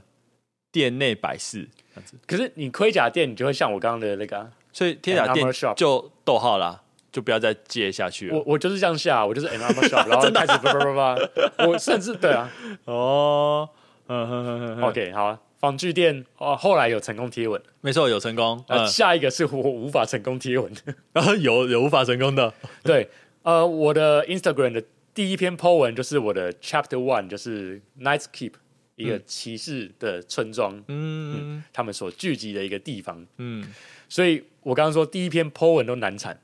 [0.72, 8.38] 店内摆饰这样子，可是你盔甲店，你就会像我刚刚的那个啊、所以天甲店就逗号啦，就不要再接下去了。
[8.38, 12.52] 我我就是这样下，我就是 an armor shop， 然后开始叭叭叭叭，我甚至对啊。
[12.86, 13.70] 哦，
[14.08, 20.74] 嗯哼哼，OK 好啊，防具店哦，后来有成功贴文，没错，有成功，呃，嗯，下一个是我无法成功贴文。
[20.86, 23.10] 的，然后有有无法成功的， 对，
[23.44, 28.54] 呃，我的 Instagram 的第一篇 po 文就是我的 Chapter One，就是 Night's Keep
[28.96, 31.64] 一个骑士的村庄，嗯。
[31.74, 33.28] 他们所聚集的一个地方。
[33.38, 33.74] 嗯。
[34.08, 36.40] 所以我刚刚说第一篇 po 文都难产，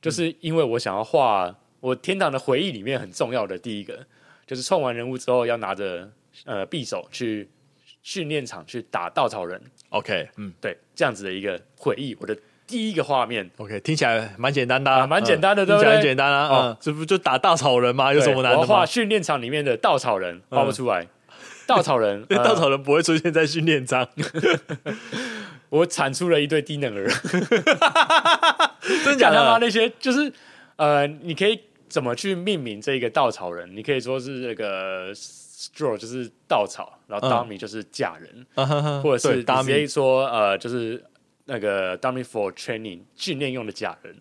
[0.00, 4.06] 就是因为我想要画我天堂的回忆里面很重要的第一个，
[4.46, 6.10] 就是创完人物之后要拿着
[6.44, 7.48] 呃匕首去
[8.06, 13.50] 训练场去打稻草人，，OK，嗯对，这样子的一个回忆，我的第一个画面。
[13.56, 18.14] ，OK，听起来蛮简单的啊，啊蛮简单的嗯听起来对不对很简单啊，这不就打稻草人吗？
[18.14, 18.64] 有什么难的吗？
[18.64, 21.04] 画训练场里面的稻草人， 画不出来。
[21.66, 24.08] 稻草人， 呃稻草人不会出现在训练场，
[25.68, 27.08] 我产出了一堆低能儿，
[29.04, 29.58] 真假的？
[29.60, 30.32] 那些就是
[30.76, 33.68] 呃，你可以怎么去命名这一个稻草人？
[33.74, 35.12] 你可以说是这个
[35.56, 37.30] straw 就是稻草，然后嗯。
[37.30, 38.46] Dummy 就是假人，
[39.02, 41.02] 或者是直接米，说呃，就是
[41.46, 44.14] 那个 dummy for training 训练用的假人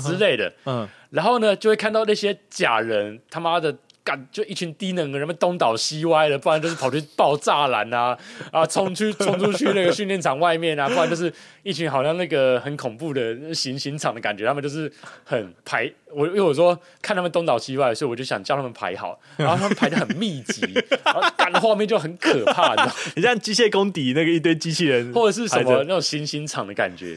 [0.00, 0.52] 之类的。
[0.64, 8.16] 嗯，然后呢，就会看到那些假人他妈的干，就一群低能的人们东倒西歪的，不然就是跑去爆栅栏啊，
[8.50, 14.90] 啊，冲去 冲出去那个训练场外面啊，不然就是一群好像那个很恐怖的行刑场的感觉，他们就是
[15.24, 15.90] 很排。
[16.14, 20.60] 我因为我说看他们东倒西歪，所以我就想叫他们排好，然后他们排的很密集，
[21.02, 22.92] 然后赶的画面就很可怕，你知道？
[23.16, 27.16] 你像机械工底那个一堆机器人，或者是什么那种行刑场的感觉，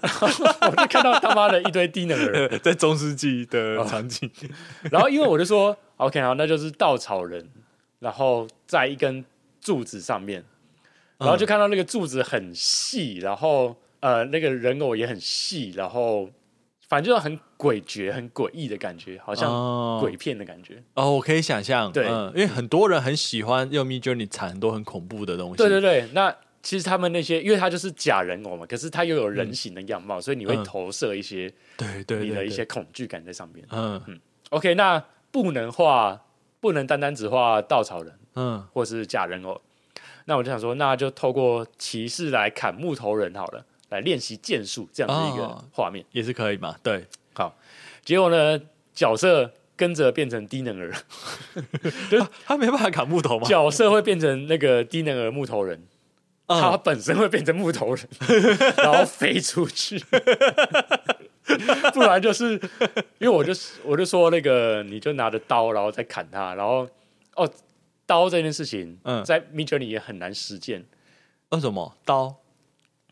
[0.00, 0.26] 然后
[0.62, 2.60] 我就看到他妈的一堆低能的人。
[2.62, 4.30] 在中世纪哦的场景，
[4.92, 7.48] 然后因为我就说 OK 好，那就是稻草人，
[7.98, 9.24] 然后在一根
[9.58, 10.44] 柱子上面，
[11.16, 16.28] 然后就看到那个柱子很细，然后呃那个人偶也很细，然后
[16.88, 19.98] 反正就很诡谲、很诡异的感觉，好像哦。
[20.02, 20.82] 鬼片的感觉。
[20.92, 30.64] 哦，我可以想象，对嗯，因为很多人很喜欢用 Me Journey 产很多很恐怖的东西，对对对，那其实他们那些，因为他就是假人偶嘛，可是他又有人形的样貌，所以你会嗯。
[30.64, 33.64] 投射一些对对对，你的一些恐惧感在上面。
[33.70, 34.02] 嗯。
[34.06, 34.20] 嗯
[34.52, 36.20] OK，那不能画，
[36.60, 38.18] 不能单单只画稻草人。
[38.34, 39.60] 嗯或是假人偶。
[40.24, 46.04] 那我就想说，那就透过骑士来砍木头人好了，来练习剑术这样的一个哦画面。
[46.12, 47.54] 也是可以嘛，对，好
[48.04, 48.60] 结果呢，
[48.94, 50.94] 角色跟着变成低能儿，
[52.46, 53.46] 他没办法砍木头吗？
[53.48, 55.82] 角色会变成那个低能儿木头人，
[56.46, 58.08] 他嗯，本身会变成木头人，
[58.78, 60.02] 然后飞出去。
[61.94, 62.52] 不然就是
[63.18, 63.52] 因为我就
[63.84, 66.88] 我就说那个你就拿着刀，然后再砍他，然后
[67.36, 67.48] 哦
[68.06, 69.24] 刀这件事情，嗯。
[69.24, 70.84] 在 Mid Journey 也很难实践。
[71.50, 71.96] 为什么？
[72.04, 72.36] 刀？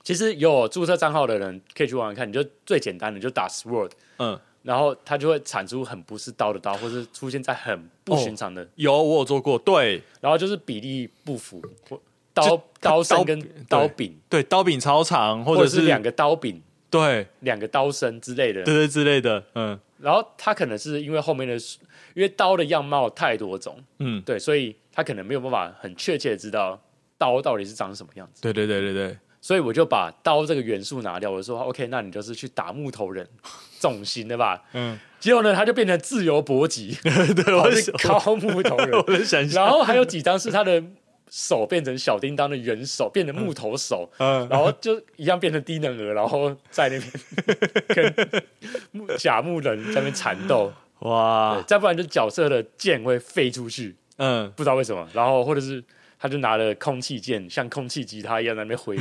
[0.03, 10.03] 其实有注册账号的人可以去玩玩看，你就最简单的你就打 sword，嗯，然后它就会产出很不是刀的刀，或是出现在很不寻常的，有我有做过，对。
[10.23, 12.01] 然后就是比例不符，或
[12.33, 18.63] 刀刀身跟刀柄，对，刀柄超长，或者是或者是两个刀柄、对两个刀身之类的。
[18.65, 21.55] 对对之类的，嗯然后他可能是因为后面的，
[22.15, 26.81] 因为刀的样貌太多种，嗯，对，所以他可能没有办法很确切的知道
[27.19, 28.41] 刀到底是长什么样子。
[28.41, 33.29] 对对对对对，所以我就把刀这个元素拿掉，我就说 OK，那你就是去打木头人，
[33.79, 34.63] 重型的吧。
[34.73, 36.97] 嗯，结果呢，他就变成自由搏击，
[37.37, 38.93] 对，我是敲木头人。
[38.97, 40.83] 我在想象，然后还有几张是他的
[41.31, 47.11] 手变成小叮当的元手，变成木头手，嗯，然后就一样变成低能儿，然后在那边
[48.15, 48.43] 跟
[48.91, 50.73] 木假木人在那边缠斗。
[51.01, 55.83] 哇，再不然就角色的剑会飞出去，嗯，不知道为什么，然后或者是
[56.19, 58.99] 他就拿了空气剑，像空气吉他一样在那边挥。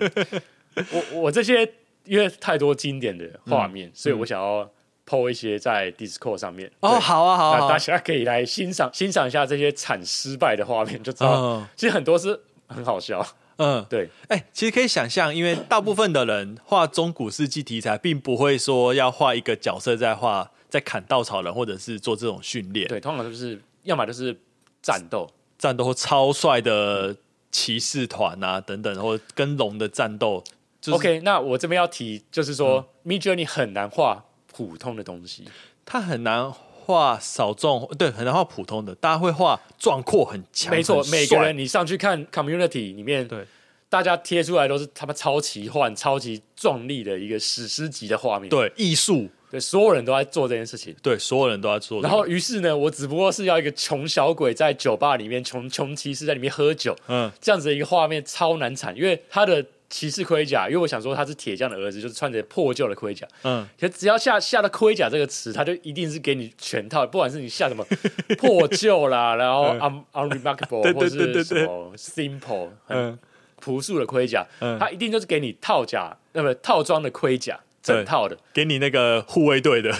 [0.92, 1.70] 我我这些
[2.04, 4.70] 因为太多经典的画面，所以我想要
[5.10, 6.70] PO 一些在 Discord 上面。
[6.80, 13.26] 哦，好啊好啊大家可以来欣赏欣赏一下这些惨失败的画面，就知道、嗯其实很多是很好笑。
[13.56, 24.34] 嗯，对，哎、其实可以想象，因为大部分的人画中古世纪题材，并不会说要画一个角色在画在砍稻草人，或者是做这种训练，对，通常就是要么就是
[24.80, 27.14] 战斗，战斗或超帅的
[27.50, 30.42] 骑士团啊等等，或者跟龙的战斗，
[30.80, 34.24] 就是 OK，那我这边要提就是说、m i d Journey 很难画
[34.60, 35.44] 普通的东西，
[35.86, 43.46] 他很难画少众，对，很难画普通的，大家会画壮阔很强，没错，每个人你上去看 Community 里面，对，
[43.88, 50.94] 大家贴出来都是他们超奇幻、超级壮丽的一个史诗级的画面，对艺术，对，所有人都在做这件事情。
[51.02, 67.84] 对，所有人都在做这个、然后，于是呢，我只不过是要一个穷小鬼在酒吧里面，穷穷骑士在里面喝酒，嗯，这样子的一个画面超难产，因为他的骑士盔甲，因为我想说他是铁匠的儿子，就是穿着破旧的盔甲，嗯，可只要下下了盔甲这个词，他就一定是给你全套，不管是你下什么
[68.38, 73.18] 破旧啦，然后 un unremarkable 对或是什么 simple 很嗯。
[73.62, 74.78] 朴素的盔甲，嗯。
[74.78, 79.94] 他一定就是给你套甲，那么套装的盔甲，整套的，给你那个护卫队的，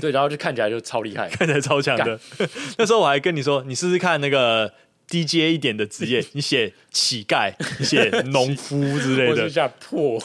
[0.00, 1.28] 对，然后就看起来就超厉害。
[1.34, 2.20] 看起来超强的。
[2.78, 4.72] 那时候我还跟你说，你试试看那个
[5.10, 10.22] DJ 一点的职业， 你写乞丐，你写农夫之类的 下破，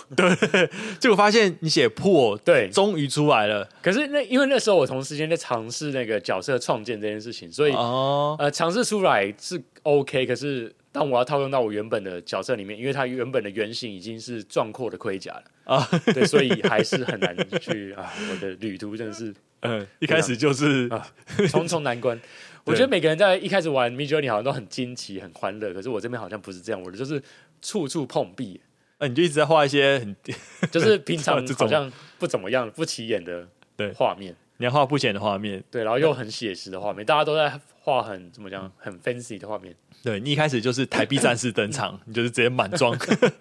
[1.00, 3.68] 结果发现你写破，对终于出来了。
[3.82, 10.26] 可是那因为那时候我同时间在尝试那个角色创建这件事情，所以、哦，呃尝试出来是 OK。
[10.28, 15.44] 可是当我要套用到我原本的角色里面，因为它原本的原型已经是壮阔的盔甲了
[15.76, 18.14] 啊，对，所以还是很难去啊。
[18.32, 21.08] 我的旅途真的是嗯，一开始就是啊
[21.50, 22.20] 重重难关。
[22.66, 27.22] 我觉得每个人在一开始玩 m i d Journey 好像都很惊奇、很欢乐，可是我这边好像不是这样，我的就是
[27.62, 28.60] 处处碰壁，
[28.98, 30.16] 呃，你就一直在画一些很，
[30.72, 34.36] 就是平常 好像不怎么样、不起眼的对画面。
[34.58, 35.62] 你要画不起眼的画面。
[35.70, 39.76] 对，然后又很写实的画面，大家都在画很怎么讲，很 fancy 的画面。
[40.02, 42.98] 对你一开始就是台币战士登场， 你就是直接满装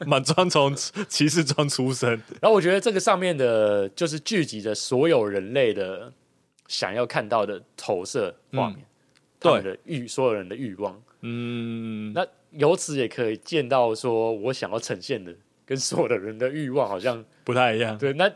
[0.06, 0.74] 满装从
[1.08, 2.10] 骑士装出身。
[2.40, 6.12] 然后我觉得这个上面的，就是聚集着所有人类的
[6.66, 8.78] 想要看到的投射画面，
[9.44, 11.00] 他们的欲，所有人的欲望。
[11.20, 17.96] 嗯，那由此也可以见到，说我想要呈现的，跟所有的人的欲望好像不太一样。
[17.98, 18.12] 对。
[18.14, 18.30] 那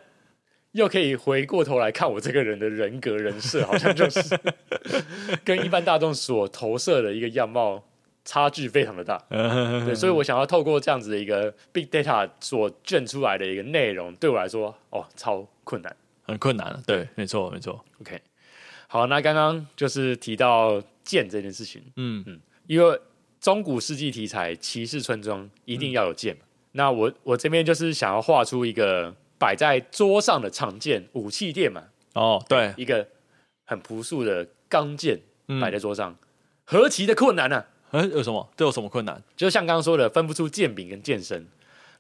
[0.73, 4.39] 又可以回过头来看我这个人的人格人设， 好像就是
[5.43, 7.83] 跟一般大众所投射的一个样貌
[8.25, 9.21] 差距非常的大。
[9.31, 15.97] 嗯对，所以我想要透过这样子的一个 big data 所卷出来的一个内容，对我来说，哦，超困难。
[16.23, 16.83] 很困难了。
[16.87, 17.83] 对，没错，没错。
[18.03, 18.21] OK，
[18.87, 23.01] 好，那刚刚就是提到剑这件事情，嗯嗯因为
[23.41, 26.43] 中古世纪题材骑士村庄一定要有剑嘛。
[26.73, 33.09] 那我我这边就是想要画出一个摆在桌上的长剑武器店嘛，哦，对，一个
[33.65, 35.19] 很朴素的钢剑
[35.49, 36.15] 嗯摆在桌上，
[36.65, 37.67] 何其的困难呢、啊！
[37.93, 38.47] 呃，有什么？
[38.55, 39.23] 这有什么困难？
[39.35, 41.39] 就像刚刚说的，分不出剑柄跟剑身，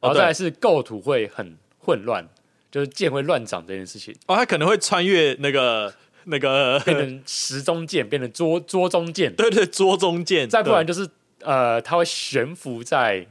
[0.00, 2.28] 然后再来是构图会很混乱，
[2.70, 5.92] 就是剑会乱长这件事情，哦，它可能会穿越那个
[6.28, 11.08] 那个，变成时钟剑，变成桌桌中剑，对对，桌中剑，再不然就是
[11.42, 13.26] 呃，它会悬浮在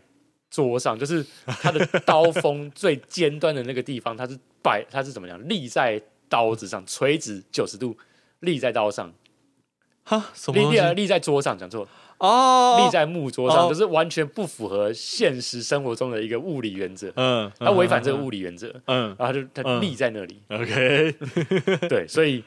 [0.49, 7.95] 桌上，就是它的刀锋最尖端的那个地方，它是摆，它是怎么讲，立在刀子上，垂直九十度
[8.41, 9.13] 立在刀上，
[10.03, 13.69] 哈什么立立立在桌上，讲错，哦，立在木桌上，哦。
[13.69, 19.15] 就是完全不符合现实生活中的一个物理原则，嗯，它违反这个物理原则，嗯。
[19.19, 19.81] 然后它就它嗯。
[19.81, 21.15] 立在那里，，OK，
[21.87, 22.43] 对，所以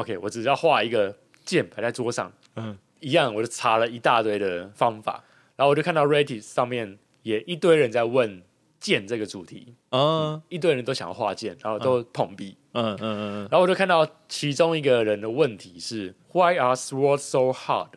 [0.00, 2.76] OK，我只要画一个剑摆在桌上，嗯。
[3.02, 5.24] 一样，我就查了一大堆的方法，
[5.56, 8.42] 然后我就看到 Reddit 上面也一堆人在问
[8.78, 17.88] 剑这个主题，嗯一堆人都想要画剑，然后都碰壁，嗯嗯嗯然后我就看到其中一个人的问题是 Why are swords so hard？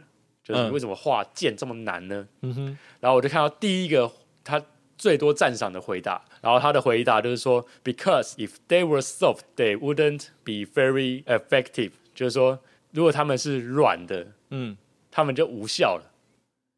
[0.41, 2.25] 就是为什么画剑这么难呢？
[2.39, 4.09] 嗯哼，然后我就看到第一个
[4.45, 4.63] 他
[4.97, 11.91] 最多赞赏的回答，然后他的回答就是说，Because if they were soft, they wouldn't be very effective。
[12.13, 12.59] 就是说，
[12.91, 14.75] 如果他们是软的，嗯，
[15.09, 16.11] 他们就无效了。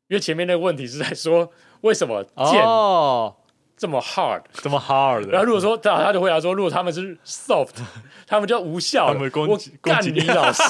[0.07, 1.51] 因为前面那个问题是在说，
[1.81, 3.37] 为什么剑哦，
[3.77, 7.71] 这么 hard？、这么 hard，然后如果说他他就回答说，如果他们是 soft，
[8.25, 9.13] 他们就无效了。
[9.13, 10.63] 他们攻我击攻击干你老师，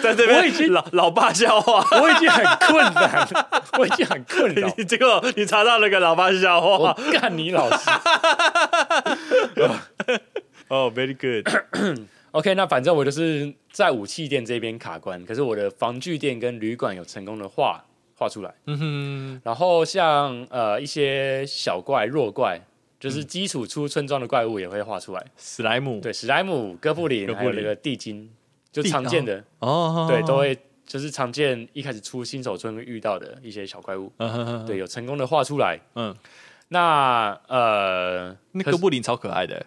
[0.00, 4.68] 在这边我已经老老爸笑话，我已经很困难了，我已经很困扰。
[4.84, 7.90] 结果你查到那个老爸笑我话，干你老师。
[10.68, 17.84] 哦，very good，OK， 那反正我就是在武器店这边卡关，可是我的防具店跟旅馆有成功的画
[18.16, 18.54] 画出来。
[18.66, 22.60] 嗯哼，然后像呃一些小怪、弱怪，
[22.98, 25.24] 就是基础出村庄的怪物也会画出来。
[25.36, 27.48] 史莱姆，对，史莱姆、哥布林，哥布林。
[27.50, 28.30] 还有那个地精，
[28.72, 30.56] 就常见的，哦，对，都会
[30.86, 35.80] 就是常见一开始出新手村会遇到的一些小怪物，嗯哼哼，对，有成功的画出来。
[35.94, 36.14] 嗯，
[36.68, 39.66] 那呃，那哥布林超可爱的，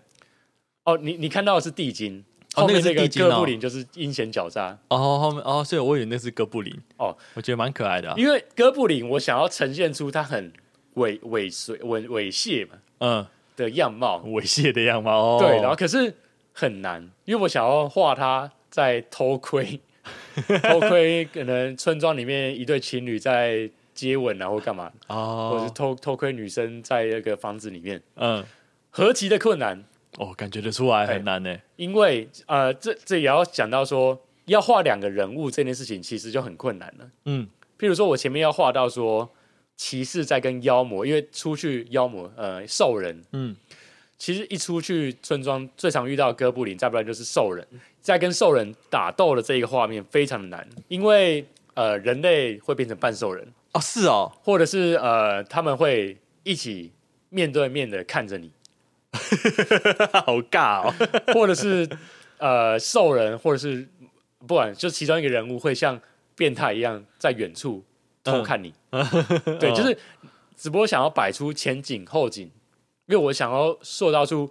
[0.85, 2.23] 哦，你你看到的是地精。
[2.57, 10.51] 哦那个是后面那个地精哦哥布林就是阴险狡诈，哦，后面哦，所以我以为那是哥布林，哦，我觉得蛮可爱的啊，因为哥布林我想要呈现出他很
[10.95, 15.17] 猥猥琐猥猥亵嘛，嗯，的样貌，猥亵的样貌。
[15.17, 16.13] 哦、对，然后可是
[16.51, 19.79] 很难，因为我想要画他在偷窥，
[20.63, 25.51] 偷窥可能村庄里面一对情侣在接吻啊，或干嘛，哦。
[25.51, 28.43] 或者是哦，偷偷窥女生在那个房子里面，嗯，
[28.89, 29.83] 何其的困难。
[30.17, 31.57] 哦，感觉得出来很难呢。
[31.75, 37.09] 因为呃，这这也要讲到说，要画两个人物这件事情，其实就很困难了。
[37.25, 37.47] 嗯，
[37.79, 39.29] 譬如说，我前面要画到说，
[39.75, 43.55] 骑士在跟妖魔，因为出去妖魔呃兽人，嗯，
[44.17, 47.65] 其实一出去村庄最常遇到哥布林，再不然就是兽人，
[48.01, 51.45] 在跟兽人打斗的这一个画面非常的难，因为
[51.75, 56.91] 呃人类会变成半兽人，哦，是哦，或者是呃他们会一起
[57.29, 58.49] 面对面的看着你，
[60.25, 60.93] 好尬哦。
[61.33, 61.89] 或者是
[62.37, 63.87] 呃兽人，或者是
[64.45, 65.99] 不管就其中一个人物会像
[66.35, 67.83] 变态一样在远处
[68.23, 68.73] 偷看你，
[69.59, 69.97] 对，就是
[70.55, 72.45] 只不过想要摆出前景后景，
[73.07, 74.49] 因为我想要塑造出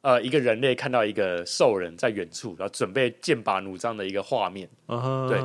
[0.00, 5.38] 呃一个人类看到一个兽人在远处，然后准备剑拔弩张的一个画面，嗯对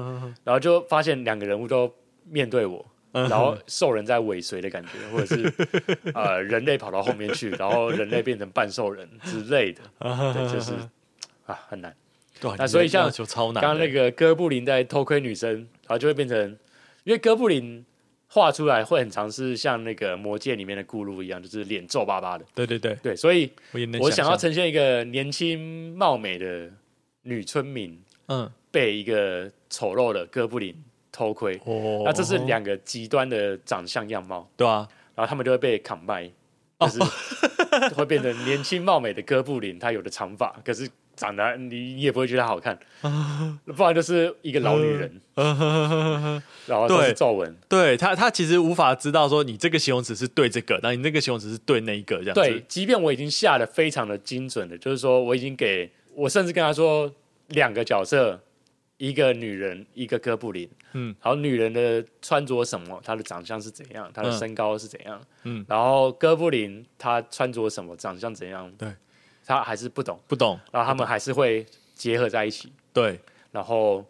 [0.44, 1.94] 然后就发现两个人物都
[2.26, 2.86] 面对我。
[3.14, 5.52] 嗯然后兽人在尾随的感觉，或者是
[6.14, 9.82] 呃人类跑到后面去，然后人类变成半兽人之类的，
[10.34, 10.74] 对，就是
[11.46, 11.96] 啊很难。
[12.58, 13.10] 那所以像。
[13.10, 16.38] 刚刚那个哥布林在偷窥女生，然后就会变成，
[17.06, 17.86] 因为哥布林
[18.28, 22.44] 画出来会很常是像那个魔界里面的咕噜一样，就是脸皱巴巴的。
[22.54, 23.50] 对对对，对，所以
[24.02, 26.70] 我想要呈现一个年轻貌美的
[27.22, 27.98] 女村民
[28.28, 30.76] 嗯，被一个丑陋的哥布林
[31.14, 34.86] 偷窥，哦，那这是两个极端的长相样貌，对啊，
[35.16, 36.30] 然后他们就会被砍败，
[36.80, 36.88] 哦。
[36.88, 37.00] 就是
[37.96, 42.78] 会变成年轻貌美的哥布林，他有的长发，可是长得你你也不会觉得他好看，
[43.66, 45.22] 不然就是一个老女人，
[46.68, 47.56] 然后皱纹。
[47.68, 52.42] 对他他其实无法知道说你这个形容词是对这个，那你那个形容词是对那一个这样子。
[52.42, 57.12] 对，即便我已经下的非常的精准了，就是说我已经给我甚至跟他说
[57.50, 58.40] 两个角色，
[59.04, 68.88] 一个女人，一个哥布林，嗯，然后女人的穿着什么，她的长相是怎样，她的嗯身高是怎样，嗯，然后哥布林她穿着什么，长相怎样，对，
[69.46, 73.20] 他还是不懂，不懂，然后他们还是会结合在一起，对，
[73.52, 74.06] 然后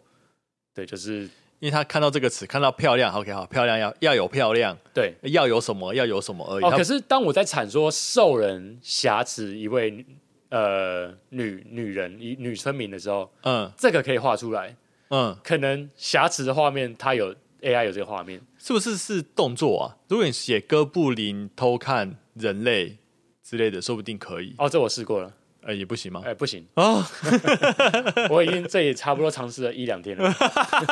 [0.72, 1.22] 对，就是
[1.58, 5.12] 因为他看到这个词，看到漂亮，OK，好，漂亮要要有漂亮，对。
[5.22, 6.64] 要有什么要有什么而已。
[6.64, 10.06] 哦，可是当我在阐说兽人挟持一位
[10.50, 13.68] 呃女女人一女村民的时候，嗯。
[13.76, 14.76] 这个可以画出来。
[15.10, 19.96] 嗯，可能瑕疵的画面，它有 AI 有这个画面，是不是是动作啊？
[20.08, 22.98] 如果你写哥布林偷看人类
[23.42, 24.54] 之类的，说不定可以。
[24.58, 25.32] 哦，这我试过了，
[25.62, 26.22] 呃，也不行吗？
[26.24, 27.04] 哎、不行，哦，
[28.30, 30.34] 我已经这也差不多尝试了一两天了。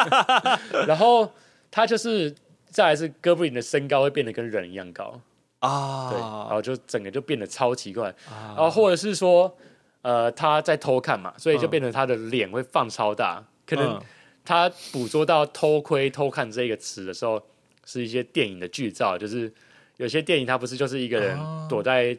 [0.86, 1.30] 然后
[1.70, 2.34] 他就是
[2.66, 5.20] 再来是哥布林的身高会变得跟人一样高，
[5.58, 9.54] 啊，对，然后就整个就变得超奇怪，然后或者是说，
[10.02, 13.42] 呃，他在偷看嘛，所以就变成他的脸会放超大，
[13.74, 14.02] 可能嗯。
[14.44, 17.40] 他捕捉到偷窥、偷看这个词的时候，
[17.84, 19.52] 是一些电影的剧照，就是
[19.98, 21.66] 有些电影它不是就是一个人哦。
[21.70, 22.16] 躲在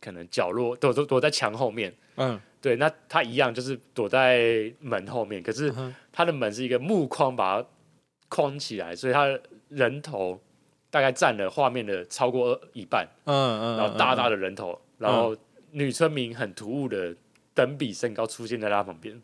[0.00, 2.40] 可能角落，躲躲躲在墙后面，嗯。
[2.58, 5.72] 对，那他一样就是躲在门后面，可是
[6.10, 7.68] 他的门是一个木框把它
[8.28, 10.40] 框起来，所以他的人头
[10.90, 15.36] 大概占了画面的超过一半，嗯嗯，然后大大的的人头，然后
[15.70, 17.14] 女村民很突兀的
[17.54, 19.22] 等比身高出现在他旁边，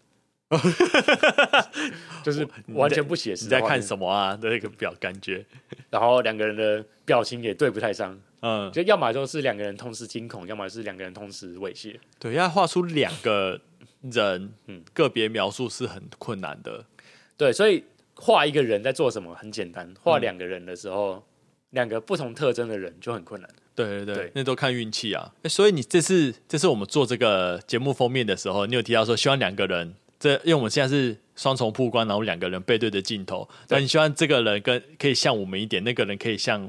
[2.23, 3.45] 就是完全不写实。
[3.45, 4.37] 你在看什么啊？
[4.37, 5.45] 的 那个表感觉，
[5.91, 11.97] 然后两个人的表情也对不太上，嗯，就要么就是两个人同时惊恐，要么是两个人同时猥亵。
[12.19, 13.61] 对，要画出两个
[14.03, 16.85] 人，嗯个别描述是很困难的。
[17.37, 17.85] 对，所以
[18.15, 21.25] 画一个人在做什么很简单，画嗯两个人的时候，
[21.71, 23.51] 两个不同特征的人就很困难。
[23.75, 25.33] 对对对，对那都看运气啊。
[25.43, 36.65] 诶所以你这次这次我们做这个节目封面的时候，你有提到说希望两个人，这因为我们现在是双重曝光，然后两个人背对着镜头，那你希望这个人跟可以像我们一点，那个人可以像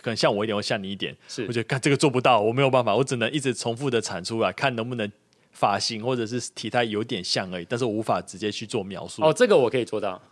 [0.00, 1.12] 可能像我一点，或像你一点。
[1.26, 5.10] 是我觉得看这个做不到，我没有办法，我只能一直重复的产出来，看能不能
[5.50, 9.24] 发型或者是体态有点像而已，但是我无法直接去做描述。
[9.24, 10.22] 哦，这个我可以做到，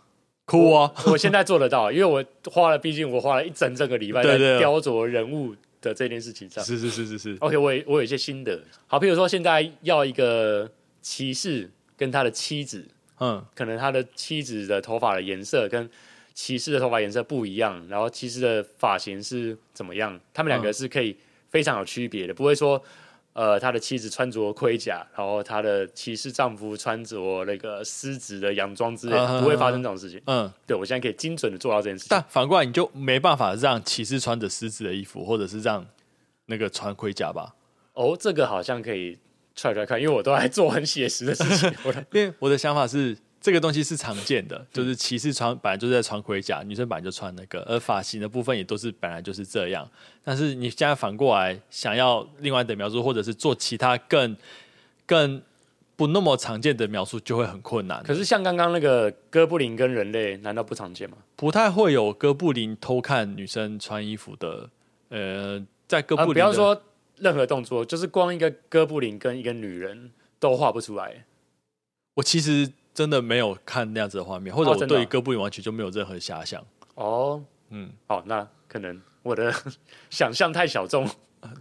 [0.45, 6.63] 酷哦，我现在做得到，因为我花了，毕竟我花了一整整个礼拜在雕琢人物的这件事情上。
[6.63, 8.63] 是是是是是，OK，我有我有一些心得。
[8.87, 11.69] 好，譬如说现在要一个骑士
[12.03, 12.85] 跟他的妻子，
[13.19, 15.89] 嗯可能他的妻子的头发的颜色跟
[16.33, 21.15] 骑士的头发颜色不一样，然后骑士的发型是怎么样，他们两个嗯是可以
[21.49, 22.83] 非常有区别的，不会说。
[23.35, 30.21] 呃，他的妻子穿着盔甲，然后他的骑士丈夫穿着那个狮子的洋装之类，嗯不会发生这种事情。
[30.27, 32.09] 嗯，对我现在可以精准的做到这件事情。
[32.11, 35.83] 但反过来你就没办法让骑士穿着狮子的衣服，或者是让
[36.45, 37.55] 那个穿盔甲吧？
[37.93, 39.17] 哦，这个好像可以
[39.55, 41.71] 踹踹看，因为我都还做很写实的事情。
[41.85, 49.87] 我的因为我的想法是，这个东西是常见的，就是骑士穿本来就是在穿盔甲，女生本来就穿那个，而发型的部分也都是本来就是这样。
[50.23, 54.35] 但是你现在反过来想要另外的描述，或者是做其他更
[55.05, 55.41] 更
[55.95, 58.01] 不那么常见的描述，就会很困难。
[58.03, 61.17] 可是像刚刚那个哥布林跟人类，难道不常见吗？
[61.35, 64.69] 不太会有哥布林偷看女生穿衣服的，
[65.09, 66.81] 呃，在哥布啊，林、不要说
[67.23, 71.25] 任何动作，就是光一个哥布林跟一个女人都画不出来。
[72.15, 76.63] 我其实真的没有看那样子的画面，或者我对哥布林完全就没有任何遐想。
[76.95, 79.51] 哦，嗯，好，那可能我的
[80.11, 81.09] 想象太小众。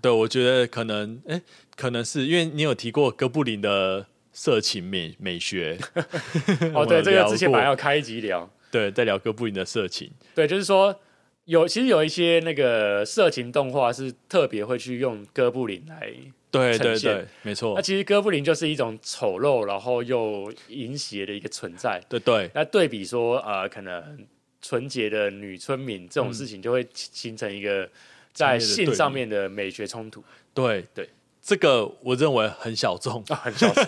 [0.00, 1.40] 对，我觉得可能，哎、
[1.76, 5.78] 可能是因为你有提过哥布林的色情美美学，
[6.74, 8.48] 哦，我对，这个之前过本来要开一集聊。
[8.70, 10.98] 对，在聊哥布林的色情，对，就是说
[11.44, 16.12] 有其实有一些那个色情动画是特别会去用哥布林来。
[16.50, 21.98] 对对对，没错那，其实哥布林就是一种丑陋，然后又淫邪的一个存在。
[22.10, 24.18] 对对那对比说，呃，可能
[24.60, 27.88] 纯洁的女村民这种事情，就会形成一个
[28.34, 30.22] 在性上面的美学冲突
[30.52, 31.08] 对对，
[31.40, 33.24] 这个我认为很小众。
[33.28, 33.84] 啊，很小众。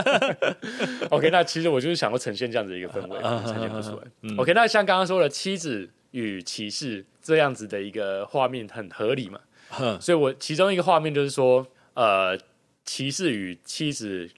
[1.12, 4.02] OK，那其实我就是想要呈现这样子一个氛围，啊呈现不出来。
[4.22, 5.86] 嗯 OK，那像刚刚说的妻子
[6.16, 9.38] 与骑士这样子的一个画面很合理嘛？
[9.68, 12.38] 哼，所以我其中一个画面就是说，呃，
[12.86, 14.30] 骑士与妻子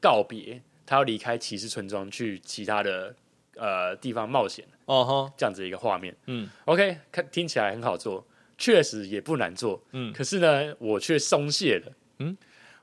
[0.00, 3.14] 告别，他要离开骑士村庄去其他的
[3.56, 6.16] 呃地方冒险，哦哈，这样子一个画面。
[6.26, 8.26] 嗯 OK，看听起来很好做，
[8.56, 9.82] 确实也不难做。
[9.92, 11.92] 嗯可是呢，我却松懈了。
[12.20, 12.34] 嗯，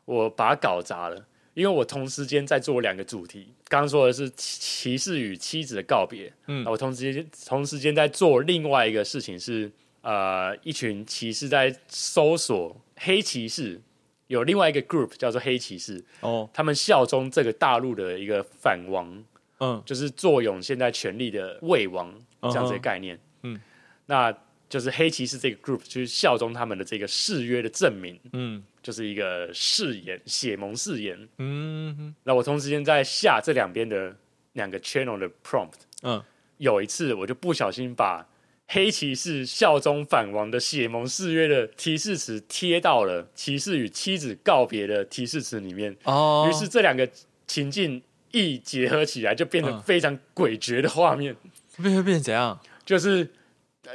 [0.06, 3.54] 我把它搞砸了，因为我同时间在做两个主题。
[3.68, 6.66] 刚刚说的是骑骑士与妻子的告别，嗯。
[6.66, 13.80] 我同时间同时间在做另外一个事情是，呃，一群骑士在搜索黑骑士，
[14.28, 19.24] 有另外一个 group 叫做黑骑士，哦，他们效忠这个大陆的一个反王，
[19.60, 19.82] 嗯。
[19.86, 23.20] 就是坐拥现在权力的魏王这样子的概念。
[23.44, 23.60] 嗯，
[24.08, 24.36] 那
[24.70, 31.28] 就是黑骑士这个 group 去效忠他们的这个誓约的证明，嗯就是一个誓言，血盟誓言。
[31.40, 34.16] 嗯那我同时间在下这两边的
[34.52, 35.72] 两个 channel 的 prompt，
[36.04, 36.22] 嗯，
[36.58, 38.28] 有一次我就不小心把
[38.68, 47.10] 黑骑士效忠反王的血盟誓约的提示词贴到了骑士与妻子告别的提示词里面，哦，于是这两个
[47.48, 51.36] 情境一结合起来，就变成嗯非常诡谲的画面。
[51.78, 52.60] 会会变成怎样？
[52.86, 53.30] 就是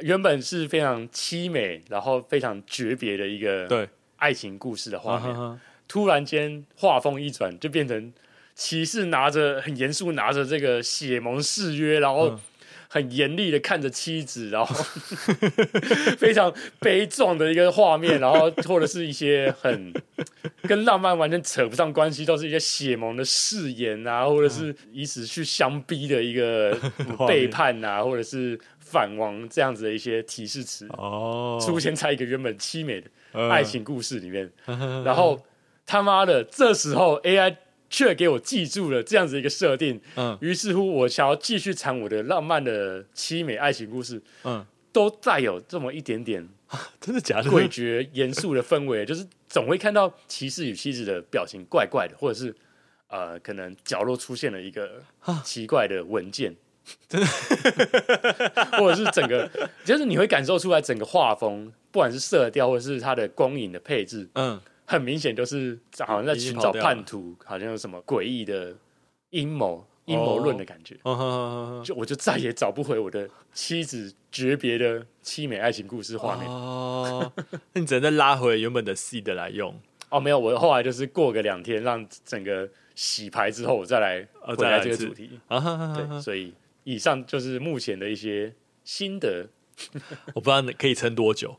[0.01, 8.13] 原本是非常凄美，然后非常诀别的一个对，爱情故事的画面，突然间画风一转，就变成
[8.55, 12.39] 骑士拿着很严肃拿着这个血盟誓约，然后嗯。
[12.91, 14.75] 很严厉的看着妻子，然后
[16.17, 19.93] 非常悲壮的一个画面，然后或者是一些很
[20.67, 26.75] 跟浪漫完全扯不上关系，都是一些血盟的誓言啊，或者是以此去相逼的一个
[27.27, 30.87] 背叛啊，或者是反王这样子的一些提示词。
[30.97, 34.51] 哦，出现在一个原本凄美的嗯爱情故事里面，
[35.03, 35.39] 然后
[35.85, 37.55] 他妈的，这时候 AI
[37.89, 40.37] 却给我记住了这样子一个设定，嗯。
[40.41, 46.47] 于是乎我想要继续讲我的浪漫的凄美爱情故事，嗯，都带有这么一点点
[47.01, 47.49] 真的假的？
[47.49, 52.55] 诡谲严肃的氛围，就是总会看到骑士与妻子的表情怪怪的，或者是
[53.07, 55.01] 呃，可能角落出现了一个
[55.43, 56.55] 奇怪的文件。
[57.07, 57.27] 真的，
[58.79, 59.49] 或者是整个，
[59.85, 68.75] 就是你会感受出来整个画风，不管是色调或者是它的光影的配置，嗯，很明显就是好像在寻找叛徒，好像有什么诡异的
[69.31, 70.95] 阴谋、阴谋论的感觉。
[71.83, 76.47] 就我就再也找不回我的妻子诀别的凄美爱情故事画面。
[76.47, 77.31] 哦，
[77.73, 79.73] 那你只能再拉回原本的 seed 来用，
[80.09, 85.39] 哦，没有，我后来就是过个两天，让整个洗牌之后，我再来哦回来再来这个主题。
[85.47, 89.47] 对，所以以上就是目前的一些心得。
[90.35, 91.57] 我不知道可以撑多久。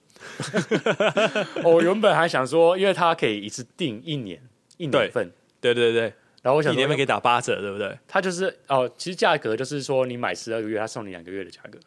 [1.64, 4.40] 我 原本还想说，因为它可以一次订一年
[4.76, 6.12] 一年份，对对对，
[6.42, 7.98] 然后我想一年份可以打八折，对不对？
[8.08, 11.78] 它就是哦，其实价格就是说你买十二个月，它送你两个月的价格。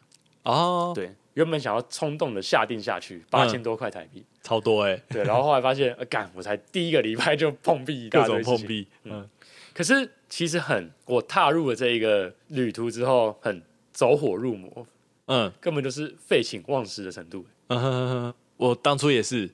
[0.44, 4.24] 哦，对，原本想要冲动的下定下去，八千多块台币。
[4.42, 8.22] 超多哎，对，然后后来发现，呃，干，我才第一个礼拜就碰壁一各。
[8.24, 9.26] 种碰壁，嗯，
[9.72, 14.86] 可是其实很，我踏入了这一个旅途之后，很走火入魔，
[15.26, 17.46] 嗯根本就是废寝忘食的程度。
[17.68, 19.50] 嗯哼哼哼，我当初也是，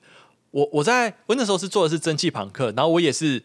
[0.51, 3.41] 我我在我那时候是做的是蒸汽朋克，然后我也是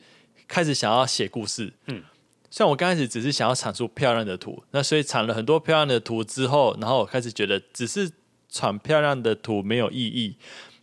[0.49, 1.99] 开始想要写故事，嗯。
[1.99, 2.03] 嗯，
[2.49, 8.11] 虽然我刚开始只是想要产出漂亮的图，那所以产了很多漂亮的图之后，然后我开始觉得只是
[8.49, 10.37] 产漂亮的图没有意义，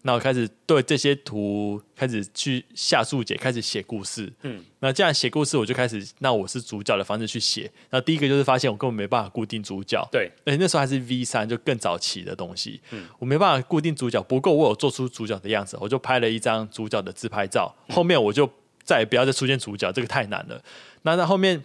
[0.05, 4.31] 那我开始对这些图开始去下注解，开始写故事。
[4.41, 7.71] 嗯，那这样写故事，我就开始，那我是主角的方式去写。
[7.89, 10.05] 那第一个就是发现我根本没办法固定主角。
[10.11, 12.81] 对，哎，那时候还是 V 三，就更早期的东西。
[12.91, 17.73] 嗯，我没办法固定主角，不过我有做出主角的样子，我就拍了一张主角的自拍照。
[17.89, 18.49] 后面我就
[18.83, 20.61] 再也不要再出现主角，这个太难了。
[21.03, 21.63] 那那后面，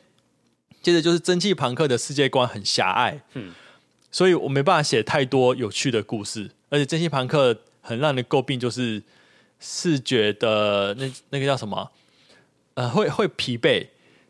[0.80, 3.20] 接着就是蒸汽朋克的世界观很狭隘。
[3.34, 3.52] 嗯。
[4.10, 9.02] 所以我没办法写太多有趣的故事，而且真心朋克很让人诟病，就是
[9.58, 11.90] 视觉的那那个叫什么？
[12.74, 13.86] 呃，会会疲惫，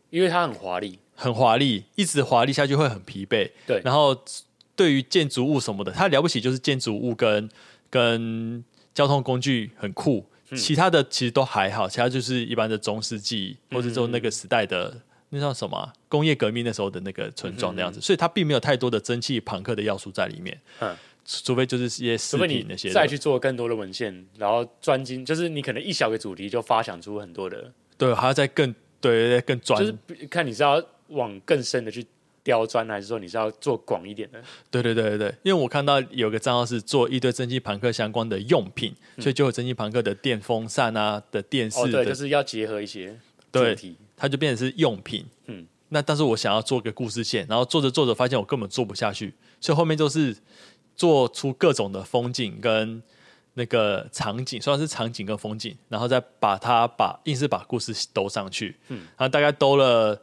[0.09, 3.51] 因为它很华丽，很华丽，一直华丽下去会很疲惫。
[3.67, 4.17] 对，然后
[4.75, 7.49] 对于建筑物什么的，它了不起就是建筑物跟
[7.89, 10.25] 跟交通工具很酷，
[10.55, 15.01] 其他的其实都还好，其他就是一般的中世纪或者说那个时代的。
[15.31, 15.93] 那叫什么？
[16.07, 20.59] 工业革命那时候的那个村庄那样子，所以它并没有太多的蒸汽朋克的要素在里面。
[20.79, 20.97] 嗯，
[21.43, 27.71] 除非就是一些视频那些，再去做更多的文献，然后专精，就是你可能一小个主题就发想出很多的。
[27.97, 32.03] 对，还要再更对更专，就是看你是要往更深的去
[32.41, 34.41] 刁钻，还是说你是要做广一点的？
[34.71, 43.15] 对对对对对，因为我看到有个账号是做一堆蒸汽朋克相关的用品，所以就有蒸汽朋克的电风扇啊的电视，对，就是要结合一些
[43.51, 43.95] 主题。
[44.17, 50.35] 它就变成是用品，嗯，那但是我想要做个故事线，然后做着做着发现我根本做不下去，所以后面就是
[50.99, 53.01] 做出各种的风景跟
[53.53, 60.21] 那个场景，虽然是场景跟风景，然后再把它把硬是把故事兜上去，嗯，然后大概兜了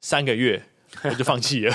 [0.00, 0.60] 三个月，
[1.04, 1.74] 我就放弃了，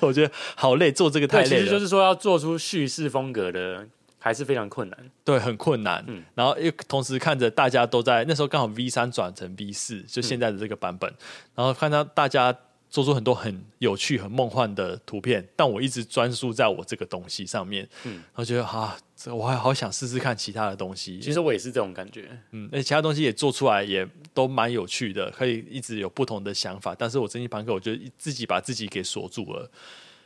[0.00, 1.48] 我觉得好累，做这个太累了。
[1.48, 3.86] 其实就是说要做出叙事风格的。
[4.22, 6.04] 还是非常困难，对，很困难。
[6.06, 11.10] 嗯，然后又同时看着大家都在那时候刚好 V 三转成 V 四，就现在的这个版本，
[11.54, 12.54] 然后看到大家
[12.90, 17.88] 做出很多很有趣、很梦幻的图片，但我一直专注在我这个东西上面。
[18.04, 21.18] 嗯，然后觉得啊，这我还好想试试看其他的东西。
[21.20, 22.28] 其实我也是这种感觉。
[22.50, 26.94] 嗯，那其他东西也做出来也都蛮有趣的，可以一直有不同的想法。
[26.98, 29.70] 但是我真心盘克，我就自己把自己给锁住了。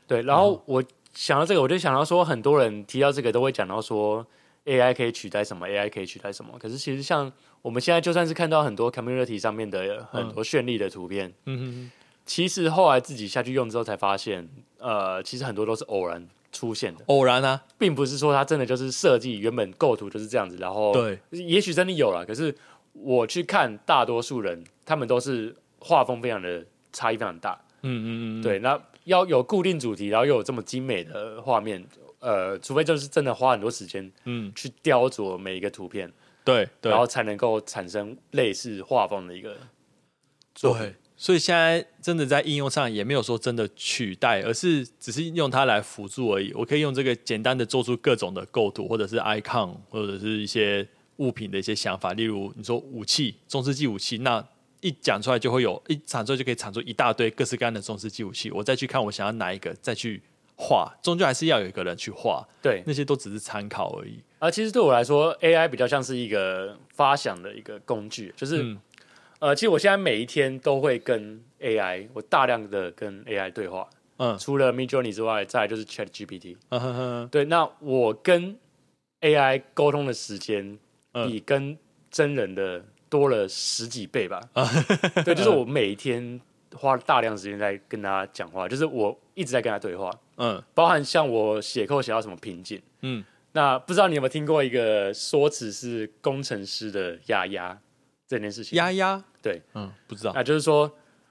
[0.08, 0.82] 对，然后我。
[1.16, 4.26] 想到这个，我就想到说，很多人提到这个都会讲到说
[4.64, 6.58] ，AI 可以取代什么，AI 可以取代什么。
[6.58, 11.90] 可是其实像我们现在就算是看到很多 community 上面的很多绚丽的图片，嗯哼，
[12.24, 14.48] 其实后来自己下去用之后才发现，
[14.78, 22.24] 呃，其实很多都是偶然出现的，偶然啊，并不是说它真的就是设计原本构图就是这样子，然后对，也许真的有了。
[22.24, 22.54] 可是
[22.92, 28.80] 我去看大多数人，他们都是画风非常的差异非常大，嗯嗯嗯，对，那。
[29.04, 31.86] 要有固定主题，然后又有这么精美的画面，
[32.20, 36.10] 呃，除非就是真的花很多时间，嗯，去雕琢每一个图片，
[36.42, 39.58] 对，然后才能够产生类似画风的一个，
[40.58, 40.94] 对，
[41.24, 46.52] 所以现在真的在应用上也没有说真的取代，而是只是用它来辅助而已。
[46.52, 54.44] 我可以用这个简单的做出各种的构图，或者是 icon，或者是一些物品的一些想法，例如你说武器，中世纪武器，那。
[54.82, 60.20] 一讲出来就会有一产出就可以产出一大堆各式各样的中世纪武器，我再去看我想要哪一个再去
[60.56, 62.46] 画，终究还是要有一个人去画。
[62.60, 64.18] 对，那些都只是参考而已。
[64.38, 68.76] 啊其实对我来说，AI 比较像是一个发想的一个工具，就是
[69.44, 73.86] 呃，其实我现在每一天都会跟 AI，我大量的跟 AI 对话。
[74.16, 76.56] 嗯，除了 Midjourney 之外，再就是 Chat GPT。
[76.70, 77.28] 嗯哼哼。
[77.30, 78.56] 对，那我跟
[79.20, 80.78] AI 沟通的时间
[81.26, 81.76] 比跟
[82.10, 82.82] 真人的。
[83.10, 84.40] 多了十几倍吧，
[85.24, 86.40] 对，就是我每一天
[86.74, 97.78] 花大量时间在跟他讲话，就是我一直在跟他对话，嗯，包含像我写扣写到什么瓶颈，嗯，那不知道你有没有听过一个说辞是工程师的压压
[98.26, 100.90] 这件事情，丫丫，对，嗯，不知道，那就是说，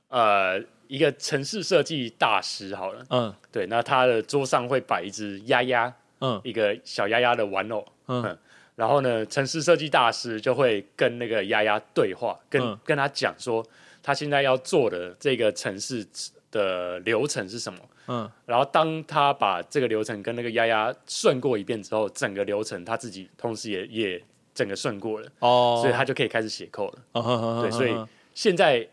[0.10, 8.38] 呃，一个城市设计大师好了，嗯，对，那他的桌上会摆一只丫丫，嗯，一个小丫丫的玩偶，嗯。
[8.76, 13.64] 然后呢，城市设计大师就会跟那个丫丫对话，跟跟他讲说，
[14.02, 16.04] 他现在要做的这个城市
[16.50, 17.80] 的流程是什么。
[18.08, 24.24] 嗯，然后当他把这个流程跟那个丫丫顺过一遍之后，整个流程他自己同时也也
[24.54, 25.28] 整个顺过了。
[25.40, 27.62] 哦，所以他就可以开始写扣了。
[27.62, 27.94] 对，所以
[28.34, 28.88] 现在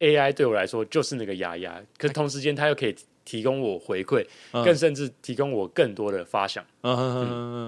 [0.00, 2.94] AI 对我来说就是那个牙牙，可是同时间他又可以。
[3.26, 6.64] 提供我回馈，更甚至提供我更多的发想。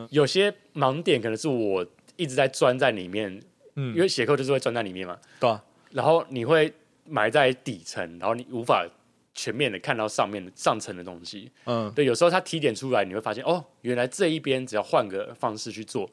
[0.09, 1.85] 有些盲点可能是我
[2.15, 3.43] 一直在钻在里面，
[3.75, 5.19] 因为写扣就是会钻在里面嘛。
[5.41, 5.53] 对。
[5.91, 6.73] 然后你会
[7.05, 8.87] 埋在底层，然后你无法
[9.35, 11.51] 全面的看到上面上层的东西。
[11.65, 11.91] 嗯。
[11.93, 16.09] 对，有时候它提点出来，你会发现哦，原来这一边只要换个方式去做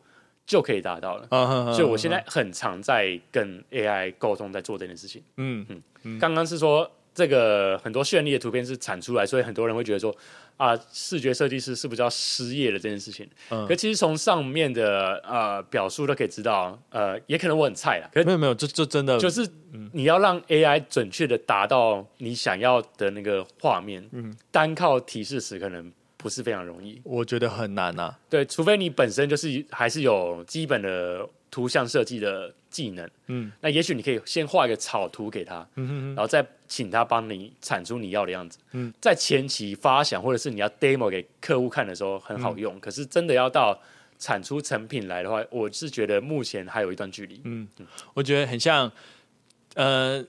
[0.45, 1.27] 就可以达到了。
[1.73, 5.23] 所以我现在很常在跟 AI 沟通，在做这件事情。
[5.37, 5.65] 嗯
[6.03, 6.19] 嗯。
[6.19, 6.91] 刚刚是说。
[7.15, 10.13] 这个很多绚丽的图片是产出来，所以很多人会觉得说
[10.57, 13.25] 啊，视觉设计师是不是要失业了这件事情？
[13.51, 19.49] 嗯可其实从上面的呃表述都可以知道，呃，也可能我很菜啦，可是没有没有，这这真的就是
[19.93, 27.01] 你要让 AI 准确的达到你想要的那个画面，嗯，单靠提示词可能不是非常容易。
[27.03, 28.17] 我觉得很难啊。
[28.29, 38.59] 对，除非你本身就是还是有基本的图像设计的技能，嗯，那也许你可以先画一个草图给他，嗯哼然后再请他帮你产出你要的样子。
[38.73, 43.79] 嗯，在前期发想或者是你要 demo 给客户看的时候很好嗯用，可是真的要到
[44.19, 47.39] 产出成品来的话，我是觉得目前还有一段距离。
[47.45, 47.67] 嗯
[48.13, 48.91] 我觉得很像
[49.75, 50.21] 呃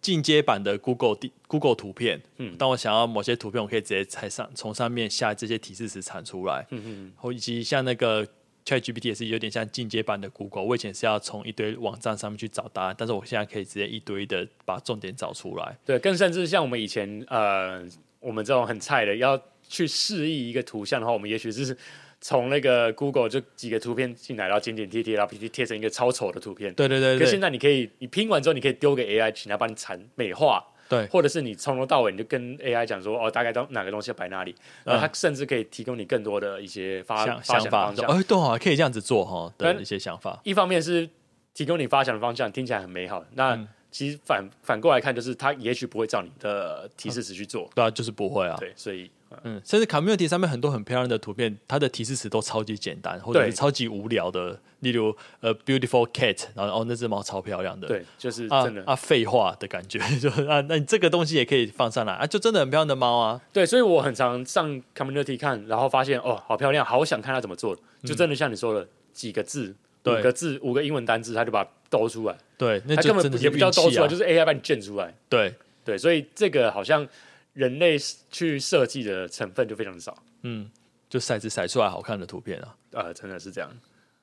[0.00, 2.20] 进阶版的 Google 地 Google 图片。
[2.38, 8.26] 嗯当我想要某些图片，我可以直接在上从上面下这些提示词产出来，嗯嗯，或以及像那个
[8.64, 10.64] ChatGPT 也是有点像进阶版的 Google。
[10.64, 15.76] 我以前是要从一堆网站上面去找答案，但是我现在可以直接一堆的把重点找出来。
[15.84, 17.84] 对，更甚至像我们以前呃，
[18.20, 21.76] 我们这种很菜的要去示意一个图像的话，我们也许是
[22.20, 26.72] 从那个 Google 就几个图片进来，然后剪剪贴贴，然后贴贴成一个超丑的图片。
[26.74, 34.54] 对对对可现对在你可以，你拼完之后，你可以丢给 AI，请它帮你产美化，对，或者是你从头到尾你就跟 AI 讲说，哦，大概到哪个东西要摆哪里，
[34.84, 38.06] 然后它甚至可以提供你更多的一些发想发想法，方向。
[38.06, 40.38] 哎，对啊，可以这样子做哈的一些想法。
[40.44, 41.08] 一方面是
[41.54, 43.24] 提供你发想的方向，听起来很美好。
[43.34, 47.68] 那嗯其实反反过来看，就是它也许不会照你的提示词去做。
[47.74, 48.56] 对啊，就是不会啊。
[48.56, 49.10] 对，所以呃
[49.44, 58.82] 嗯，甚至 community 上面很多很漂亮的图片，它的提示词都超级简单，或者是超级无聊的，例如呃 beautiful cat，然后哦那只猫超漂亮的，对，就是啊真的。
[58.84, 67.76] 啊废话的感觉， 就是啊那你这个东西也可以放上来啊，就真的很漂亮的猫啊，对，所以我很常上 community 看，然后发现哦，好漂亮，好想看它怎么做。
[68.02, 69.74] 就真的像你说的，几个字，
[70.06, 72.34] 五个字，五个英文单字，它就把它兜出来。
[72.56, 75.14] 对，那它就真的是根本也不叫兜出来，啊就是 AI 把你建出来。
[75.28, 75.54] 对，
[75.84, 77.06] 对，所以这个好像
[77.52, 77.96] 人类
[78.30, 80.22] 去设计的成分就非常少。
[80.42, 80.70] 嗯，
[81.08, 83.70] 就骰子骰出来好看的图片啊，呃，真的是这样。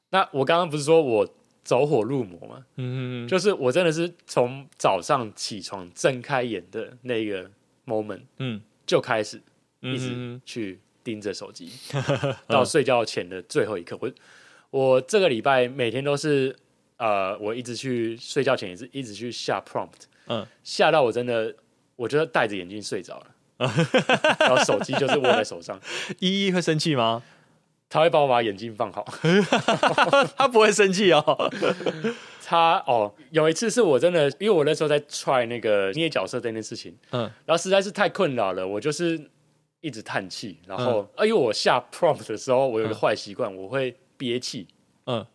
[0.09, 1.27] 那我刚刚不是说我
[1.63, 2.65] 走火入魔吗？
[2.75, 7.49] 嗯，就是我真的是从早上起床睁开眼的那个
[7.85, 9.41] moment 嗯就开始
[9.81, 11.71] 一直嗯去盯着手机，
[12.47, 13.97] 到睡觉前的最后一刻。
[14.01, 14.11] 我
[14.69, 16.55] 我这个礼拜每天都是
[16.97, 21.53] 呃，我一直去睡觉前也是一直去下 prompt，嗯，下到我真的
[21.97, 23.27] 我就戴着眼镜睡着了，
[24.39, 25.77] 然后手机就是握在手上，
[26.19, 27.21] 依依会生气吗？
[27.89, 29.05] 他会帮我把眼镜放好。
[30.37, 31.23] 他不会生气哦，
[32.45, 39.19] 他哦，有一次是我真的，因为我那时候在 try 那个捏角色这件事情，嗯然后实在是太困扰了，我就是
[39.79, 44.67] 一直叹气，然后，嗯啊，因为我下 prompt 的时候，我有一个坏习惯，我会憋气，
[45.05, 45.25] 嗯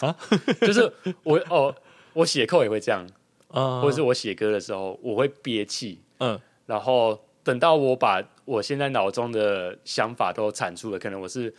[0.00, 0.16] 啊
[0.62, 0.92] 就是
[1.22, 1.72] 我哦，
[2.12, 3.06] 我写扣也会这样，
[3.48, 6.40] 啊，或者是我写歌的时候，我会憋气，嗯。
[6.66, 11.52] 然后等到我把我现在脑中的想法都产出了，可能我是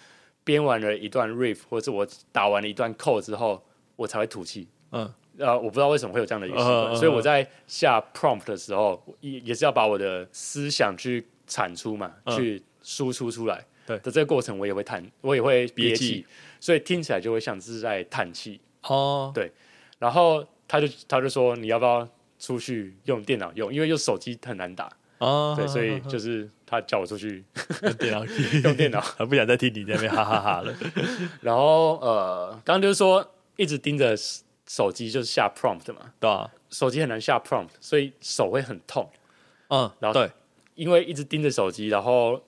[0.44, 3.62] 编完了一段 riff，或者是我打完了一段扣之后，
[3.96, 4.68] 我才会吐气。
[4.92, 5.14] 嗯。
[5.38, 12.38] 呃，我不知道为什么会有这样的一个习惯，嗯嗯嗯所以我在下 prompt 的时候，也也是要把我的思想去产出嘛，嗯。
[12.38, 13.66] 去输出出来。
[13.88, 13.98] 对。
[14.00, 16.26] 的这个过程，我也会叹，我也会憋气，
[16.60, 18.60] 所以听起来就会像是在叹气。
[18.84, 19.52] 哦，对。
[20.00, 22.08] 然后他就他就说你要不要
[22.42, 27.46] 出去用电脑用，因为用手机很难打，哦，对，所以就是他叫我出去
[27.84, 28.26] 用电脑。
[28.66, 29.00] 用电脑。
[29.30, 30.76] 不想再听你在那边哈哈哈了，
[31.42, 33.26] 然后呃，刚刚就是说
[33.58, 34.18] 一直盯着
[34.68, 39.08] 手机就是下 prompt 嘛，对啊，手机很难下 prompt，所以手会很痛。
[39.70, 40.32] 嗯，然后对，
[40.74, 42.42] 因为一直盯着手机，然后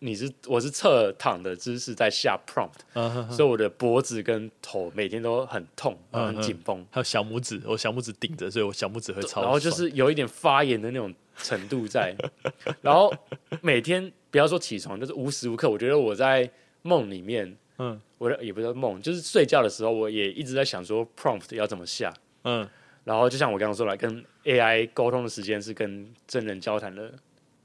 [0.00, 9.42] 你是我是侧躺的姿势在下 prompt，、所以我的脖子跟头每天都很痛，嗯很紧绷，还有小拇指，我小拇指顶着，所以我小拇指会超。
[9.42, 12.14] 然后就是有一点发炎的那种程度在，
[12.82, 13.14] 然后
[13.60, 16.50] 每天不要说起床，就是无时无刻，我觉得我在
[16.82, 18.00] 梦里面，嗯。
[18.18, 22.12] 我的也不是梦，就是睡觉的时候，我也一直在想说 prompt 要怎么下。
[22.44, 22.68] 嗯。
[23.02, 27.14] 然后就像我刚刚说了，跟 AI 沟通的时间是跟真人交谈的，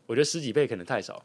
[0.06, 1.22] 我觉得十几倍可能太少，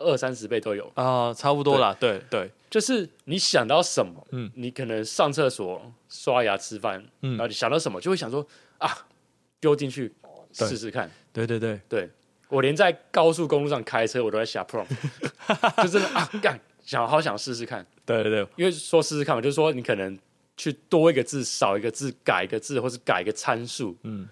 [0.00, 0.90] 二三十倍都有。
[0.94, 4.50] 啊，差不多啦，对对，就是你想到什么，嗯。
[4.54, 7.32] 你可能上厕所、刷牙、吃饭，嗯。
[7.32, 8.46] 然后你想到什么，就会想说
[8.78, 9.06] 啊，
[9.60, 10.12] 丢进去
[10.56, 11.10] 对试试看。
[11.32, 12.10] 对对对，对。
[12.48, 14.88] 我连在高速公路上开车，我都在下 prompt，
[15.82, 17.86] 就真的啊，干想好想试试看。
[18.04, 20.18] 对对对，因为说试试看嘛，就是说你可能
[20.56, 24.28] 去多一个字、少一个字、改一个字，或是改一个参数，嗯。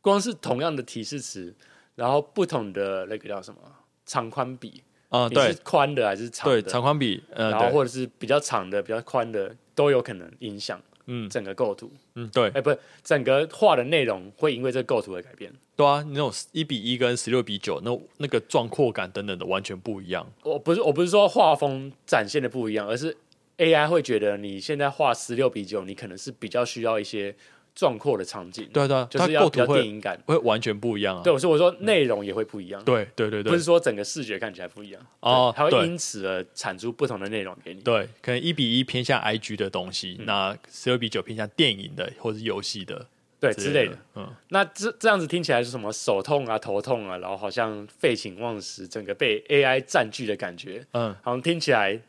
[0.00, 1.54] 光是同样的提示词，
[1.94, 3.60] 然后不同的那个叫什么
[4.06, 6.70] 长宽比，啊你对是宽的还是长对，的？
[6.70, 10.80] 长宽比，呃，然后或者是比较长的、比较宽的，都有可能影响。
[11.10, 15.50] 嗯整个构图，嗯，对哎、不是整个画的内容会因为这个构图而改变。
[15.74, 20.30] 对啊，那种一比一跟十六比九，那那个壮阔感等等的完全不一样。
[20.42, 23.16] 我不是我不是说画风展现的不一样，而是
[23.56, 27.34] AI 会觉得你现在画十六比九，你可能是比较需要一些
[27.78, 30.20] 壮阔的场景，对啊对就是要比较电影感。
[30.26, 31.22] 会完全不一样啊。
[31.22, 37.80] 对，所以我说内容也会不一样，对对对对不是说整个视觉看起来不一样哦它会因此而产出不同的内容给你。
[37.82, 43.06] 对，可能一比一偏向 IG 的东西，嗯那十二比九偏向电影的或者是游戏的
[43.38, 43.96] 对之类的。。
[44.16, 52.00] 嗯，那这这样子听起来是什么手痛啊、头痛啊，然后好像废寝忘食，整个被 AI 占据的感觉，嗯好像听起来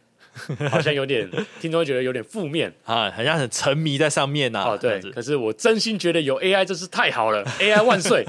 [0.70, 1.30] 好像有点
[1.60, 4.70] 听众会觉得有点负面 啊，好像很沉迷在上面呐、啊。
[4.72, 4.78] 哦。
[4.78, 8.26] 对可是我真心觉得有 AI 真是太好了， AI 万岁！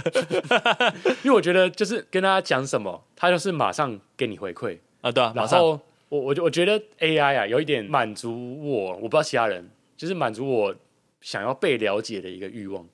[1.22, 10.74] 因为我觉得就是跟大家讲什么，他就是马上给你回馈，啊，对啊，马上然后我我就我觉得 AI 啊有一点满足我，我不知道其他人，就是满足我
[11.20, 12.84] 想要被了解的一个欲望。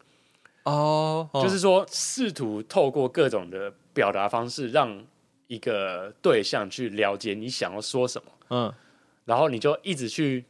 [0.64, 5.02] 哦，哦就是说，试图透过各种的表达方式，让
[5.46, 8.74] 一个对象去了解你想要说什么，嗯
[9.26, 10.42] 然后你就一直去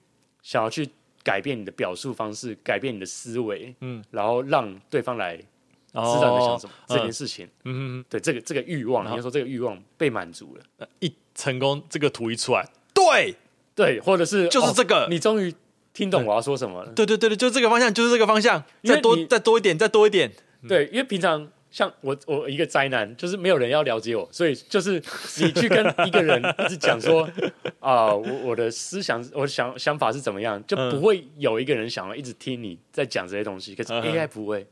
[0.42, 0.88] 想要去
[1.24, 5.44] 改变你的表述方式，改变你的思维，嗯，然后让对方来知
[5.94, 7.48] 哦道你在想什么、嗯这件事情。
[7.64, 12.64] 嗯，对，这个这个欲望，你就说这个欲望被满足了，嗯一成功这个图一出来，
[12.94, 13.34] 对，
[13.74, 15.06] 对，或者是就是这个。
[15.06, 15.52] 哦你终于
[15.92, 16.92] 听懂我要说什么了。
[16.92, 20.30] 对对对对，就这个方向，就是这个方向，再多再多一点，再多一点，
[20.68, 27.28] 对，因为平常像我，我一个宅男，就是没有人要了解我，所以就是你去跟一个人一直讲说
[27.80, 30.90] 啊、我我的思想，我的想想法是怎么样，就嗯。
[30.90, 33.74] 不会有一个人想要一直听你在讲这些东西。
[33.74, 34.66] 可是 AI 不会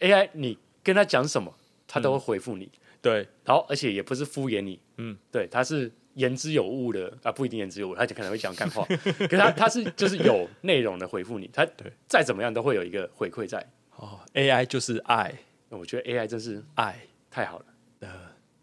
[0.00, 1.54] ，AI 你跟他讲什么，
[1.86, 2.68] 他都会回复你，
[3.00, 11.92] 对，然后而且也不是敷衍你，嗯，对，他是言之有物的啊，不一定言之有物，他可能会讲干话，可是他他是就是有内容的回复你，他对。
[12.08, 13.64] 再怎么样都会有一个回馈在。
[13.94, 15.32] 哦，AI 就是爱，
[15.70, 17.00] 我觉得 AI 真是爱
[17.30, 17.64] 太好了。
[18.00, 18.08] 呃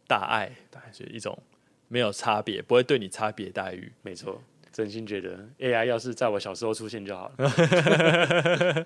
[0.07, 0.49] 大爱，
[0.91, 1.37] 就是一种
[1.89, 3.91] 没有差别，不会对你差别待遇。
[4.01, 4.41] 没错，
[4.71, 7.51] 真心觉得 AI 要是在我小时候出现就好了。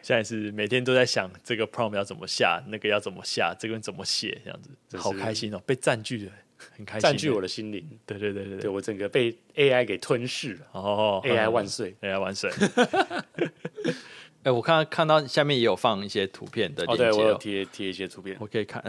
[0.00, 6.32] 现在是每天都在想这个 prompt 要怎么下，那个要怎么下，这个怎么写，这样子，好开心哦，被占据了，
[6.76, 10.66] 很开心，占据我，的心灵，对对对对对，对我整个被 AI 给吞噬了。
[10.72, 12.50] 哦 AI 万岁！，AI 万岁。
[14.42, 18.36] 哎，我看看到下面也有放一些图片的哦，对链接哦，我有贴贴一些图片。
[18.40, 18.82] 我可以看。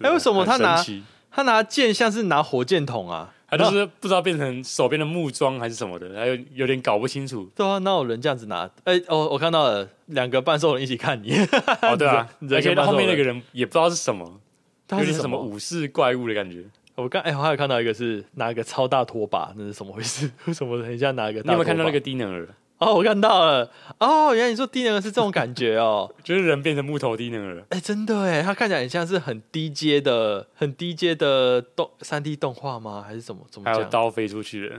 [0.00, 0.84] 哎为什么他拿
[1.30, 3.32] 他拿剑像是拿火箭筒啊？
[3.48, 7.48] 他就是不知道变成手边的木桩还是什么的，还有有点搞不清楚。
[7.54, 8.68] 对啊，那有人这样子拿？
[8.82, 11.36] 哎、哦，我看到了，两个半兽人一起看你，
[11.82, 14.40] 哦，对啊， 而且后面那个人也不知道是什么，
[14.88, 16.64] 他是什么武士怪物的感觉。
[16.96, 20.28] 我刚哎、我还有看到一个是拿一个超大拖把，那是怎么回事？
[20.46, 21.46] 为什么很像拿一个大？
[21.46, 22.00] 你有没有看到那个？
[22.00, 22.48] 低能儿？
[22.78, 23.70] 哦，我看到了。
[23.98, 26.12] 哦，原来你说低能儿是这种感觉哦。
[26.24, 27.64] 就是人变成木头低能儿。
[27.70, 33.02] 哎、真的哎，它看起来很像是很低阶的、很低阶的动三 D 动画吗？
[33.06, 33.84] 还是怎么怎么还有？
[33.84, 34.76] 刀飞出去的，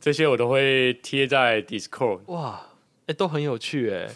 [0.00, 2.60] 这些我都会贴在 Discord 哇，
[3.06, 4.08] 哎、都很有趣哎。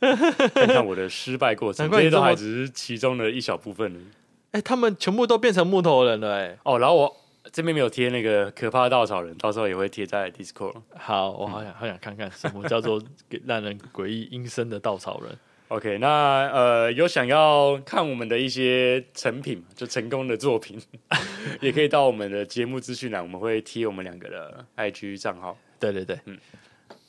[0.52, 4.10] 看看我的失败过程， 这些都还只是其中的一小部分
[4.50, 6.58] 哎、他们全部都变成木头人了哎。
[6.64, 7.16] 哦，然后我
[7.50, 10.80] 这边没有贴那个可怕的稻草人，到时候也会贴在 Discord。
[10.94, 15.36] 好，我好想好想看看什么叫做 给让人诡异阴森的稻草人。
[15.68, 20.78] OK，那呃有想要看我们的一些成品，就成功的作品，
[21.60, 25.56] 也可以到我们的节目资讯栏，我们会贴我们两个的 IG 账号。
[25.80, 26.38] 对对对，嗯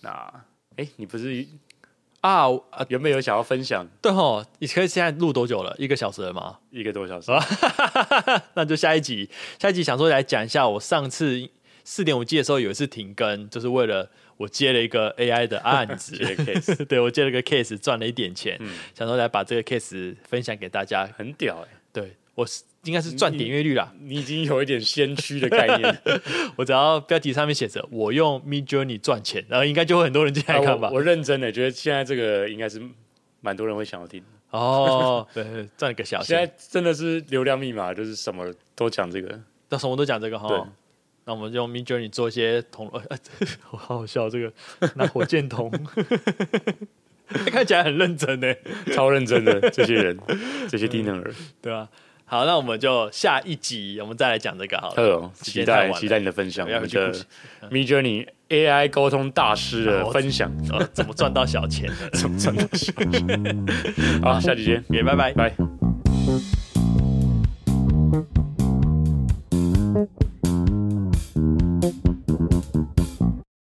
[0.02, 0.34] 那
[0.78, 1.46] 哎，你不是
[2.24, 5.76] 啊我啊，原本有想要分享对吼，你可以现在录多久了？
[5.78, 6.58] 一个小时了吗？
[6.72, 7.30] 一个多小时？
[8.56, 11.50] 那就下一集，下一集想说来讲一下我上次
[11.84, 16.16] 四点五 G 的时候有一次停更，就是为了我接了一个 AI 的案子，
[16.46, 21.06] case 对我接了个 case 赚了一点钱，嗯想说来把这个 case 分享给大家。
[21.18, 26.02] 很屌哎、对我是应该是赚点阅率啦，你已经有一点先驱的概念。
[26.58, 30.98] 我只要标题上面写着我用 Mid Journey 赚钱，然后应该就会很多人进来看吧啊我。
[30.98, 32.82] 我认真的觉得现在这个应该是
[33.42, 34.22] 蛮多人会想要听。
[34.52, 39.40] 哦，对，对赚了个小现钱，在真的是流量密码，就是什么都讲这个。
[39.70, 40.68] 到什么都讲这个哈。
[41.26, 43.18] 那我们用 Mid Journey 做一些同，呃，呃
[43.72, 44.52] 我好好笑，这个
[44.96, 45.72] 拿火箭筒，
[47.48, 48.54] 看起来很认真呢，
[48.94, 50.20] 超认真的这些人，
[50.68, 51.90] 这些低能儿，对吧？
[52.34, 55.32] 好，那我们就下一集我们再来讲这个好了。
[55.36, 57.26] 期待期待你的分享，我们的我要回去复习
[57.70, 61.92] Me Journey AI 沟通大师的分享，呃 怎么赚到小钱？
[62.14, 63.66] 怎么赚到小钱？
[64.24, 65.32] 好，下期见，也拜拜。
[65.34, 65.54] 拜。